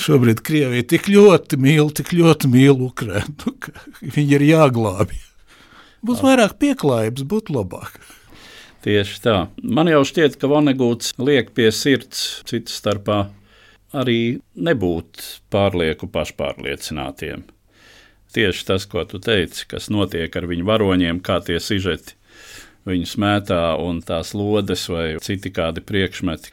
Šobrīd 0.00 0.40
Krievija 0.46 0.86
tik 0.94 1.10
ļoti 1.10 1.58
mīl, 1.60 1.90
tik 1.92 2.14
ļoti 2.16 2.48
mīl 2.48 2.86
Ukraiņu, 2.86 3.52
ka 3.60 3.74
viņi 4.00 4.38
ir 4.38 4.46
jāglābj. 4.52 5.18
Būtu 6.06 6.24
vairāk 6.24 6.56
pieklājības, 6.62 7.26
būtu 7.28 7.58
labāk. 7.58 7.98
Tieši 8.80 9.18
tā. 9.20 9.36
Man 9.60 9.90
jau 9.90 10.00
šķiet, 10.08 10.38
ka 10.40 10.48
Vanegūts 10.48 11.18
liek 11.20 11.50
pie 11.56 11.68
sirds 11.74 12.40
citas 12.48 12.78
starpā 12.80 13.26
arī 13.92 14.38
nebūt 14.56 15.20
pārlieku 15.52 16.08
pašpārliecinātiem. 16.14 17.44
Tieši 18.30 18.64
tas, 18.68 18.86
ko 18.88 19.02
tu 19.10 19.18
teici, 19.20 19.66
kas 19.68 19.90
notiek 19.92 20.32
ar 20.38 20.46
viņu 20.48 20.64
varoņiem, 20.68 21.20
kā 21.26 21.40
tie 21.44 21.58
sižeti 21.60 22.14
viņu 22.90 23.08
smētā 23.08 23.62
un 23.80 24.02
tās 24.06 24.34
lodes 24.36 24.86
vai 24.90 25.06
citi 25.24 25.52
kādi 25.54 25.82
priekšmeti, 25.86 26.52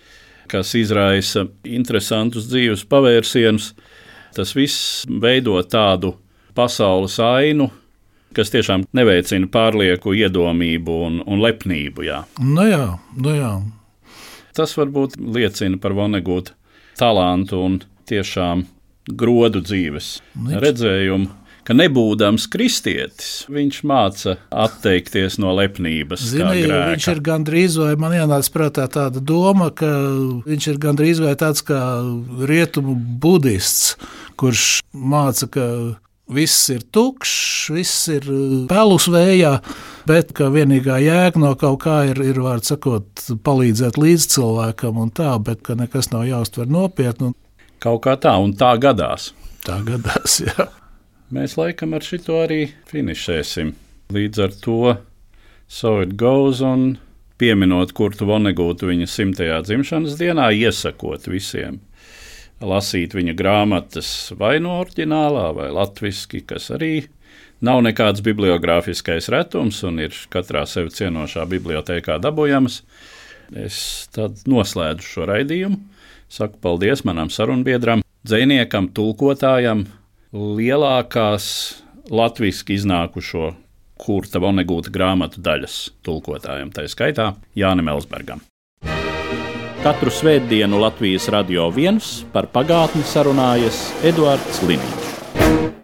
kas 0.52 0.74
izraisa 0.80 1.48
interesantus 1.68 2.48
dzīves 2.52 2.86
pavērsienus, 2.90 3.74
tas 4.38 4.54
viss 4.56 5.04
veido 5.10 5.58
tādu 5.68 6.16
pasaules 6.58 7.18
ainu, 7.22 7.70
kas 8.38 8.52
tiešām 8.54 8.86
neveicina 8.98 9.50
pārlieku 9.52 10.14
iedomību 10.18 11.02
un, 11.08 11.20
un 11.26 11.42
lepnību. 11.44 12.06
Jā. 12.08 12.22
Nu 12.42 12.68
jā, 12.68 12.86
nu 13.18 13.36
jā. 13.36 13.52
Tas 14.58 14.74
varbūt 14.78 15.20
liecina 15.22 15.78
par 15.82 15.94
Vonegūtu 15.98 16.56
talantu 16.98 17.62
un 17.62 17.82
tiešām 18.10 18.66
grodu 19.08 19.62
dzīves 19.64 20.18
nu, 20.36 20.58
redzējumu. 20.62 21.30
Ka 21.68 21.76
nebūdams 21.76 22.46
kristietis, 22.48 23.42
viņš 23.52 23.82
māca 23.84 24.38
atteikties 24.56 25.36
no 25.44 25.52
lepnības. 25.58 26.24
Zini, 26.32 26.64
viņš 26.64 27.08
ir 27.12 27.20
gandrīz 27.26 27.76
vai 27.82 27.92
man 28.00 28.16
ienāca 28.16 28.54
prātā 28.54 28.86
tāda 28.88 29.20
doma, 29.20 29.68
ka 29.76 29.90
viņš 30.48 30.68
ir 30.72 30.80
gandrīz 30.80 31.20
vai 31.20 31.36
tāds 31.36 31.66
kā 31.68 31.82
rietumu 32.48 32.96
budists, 32.96 33.98
kurš 34.40 34.78
māca, 34.96 35.52
ka 35.52 35.66
Viss 36.28 36.66
ir 36.68 36.82
tukšs, 36.92 37.70
viss 37.72 38.10
ir 38.12 38.26
uh, 38.28 38.66
pelus 38.68 39.06
vējā, 39.08 39.54
bet 40.10 40.34
vienīgā 40.36 40.98
jēga 41.00 41.40
no 41.40 41.54
kaut 41.56 41.80
kā 41.86 42.02
ir, 42.10 42.20
ir 42.20 42.42
sakot, 42.68 43.08
palīdzēt 43.48 43.96
līdzcilvēkam 43.96 45.00
un 45.00 45.14
tā, 45.16 45.38
bet 45.40 45.64
ka 45.64 45.78
nekas 45.80 46.12
nav 46.12 46.26
jāuztver 46.28 46.68
nopietni. 46.68 47.32
Kaut 47.80 48.04
kā 48.04 48.18
tā, 48.20 48.36
un 48.44 48.52
tā 48.60 48.74
gadās. 48.76 49.32
Tā 49.64 49.80
gadās, 49.88 50.42
jā. 50.44 50.68
Mēs 51.34 51.58
laikam 51.60 51.94
ar 51.98 52.06
šito 52.06 52.38
arī 52.46 52.62
finišēsim. 52.88 53.74
Līdz 54.16 54.44
ar 54.46 54.54
to 54.64 54.82
So 55.68 56.00
it 56.00 56.16
goes, 56.16 56.62
un 56.64 56.96
pieminot 57.36 57.92
Kurtu 57.92 58.24
Vonegūtu 58.30 58.88
viņa 58.88 59.08
simtajā 59.12 59.58
dzimšanas 59.68 60.16
dienā, 60.16 60.48
iesakot 60.56 61.28
visiem 61.28 61.82
lasīt 62.64 63.14
viņa 63.14 63.36
grāmatas 63.38 64.32
vai 64.40 64.58
no 64.64 64.80
oriģinālā, 64.82 65.50
vai 65.58 65.68
latviešu, 65.76 66.42
kas 66.48 66.72
arī 66.74 66.94
nav 67.62 67.84
nekāds 67.84 68.24
bibliogrāfiskais 68.26 69.28
retums 69.34 69.84
un 69.86 70.00
ir 70.08 70.16
katrā 70.34 70.64
sevi 70.66 70.96
cienošā 70.96 71.44
bibliotekā 71.52 72.18
dabūjamas. 72.24 72.82
Es 73.52 74.08
tad 74.16 74.40
noslēdzu 74.48 75.04
šo 75.04 75.28
raidījumu. 75.28 75.78
Saku 76.32 76.60
paldies 76.64 77.04
manam 77.08 77.30
sarunbiedram, 77.32 78.02
dziniekam, 78.28 78.90
tulkotājam, 78.96 79.86
lielākās 80.38 81.48
latviešu 82.14 82.76
iznākušo 82.78 83.50
Kurta 83.98 84.42
Vonegūta 84.42 84.94
grāmatu 84.94 85.42
daļas 85.42 85.78
tulkotājam, 86.06 86.70
tā 86.74 86.86
skaitā 86.92 87.32
Jānim 87.58 87.90
Elsbergam. 87.92 88.44
Katru 89.82 90.12
svētdienu 90.14 90.82
Latvijas 90.82 91.30
radio 91.34 91.70
viens 91.74 92.20
par 92.34 92.50
pagātni 92.54 93.06
sarunājas 93.08 93.88
Eduards 94.06 94.62
Liniņš. 94.68 95.77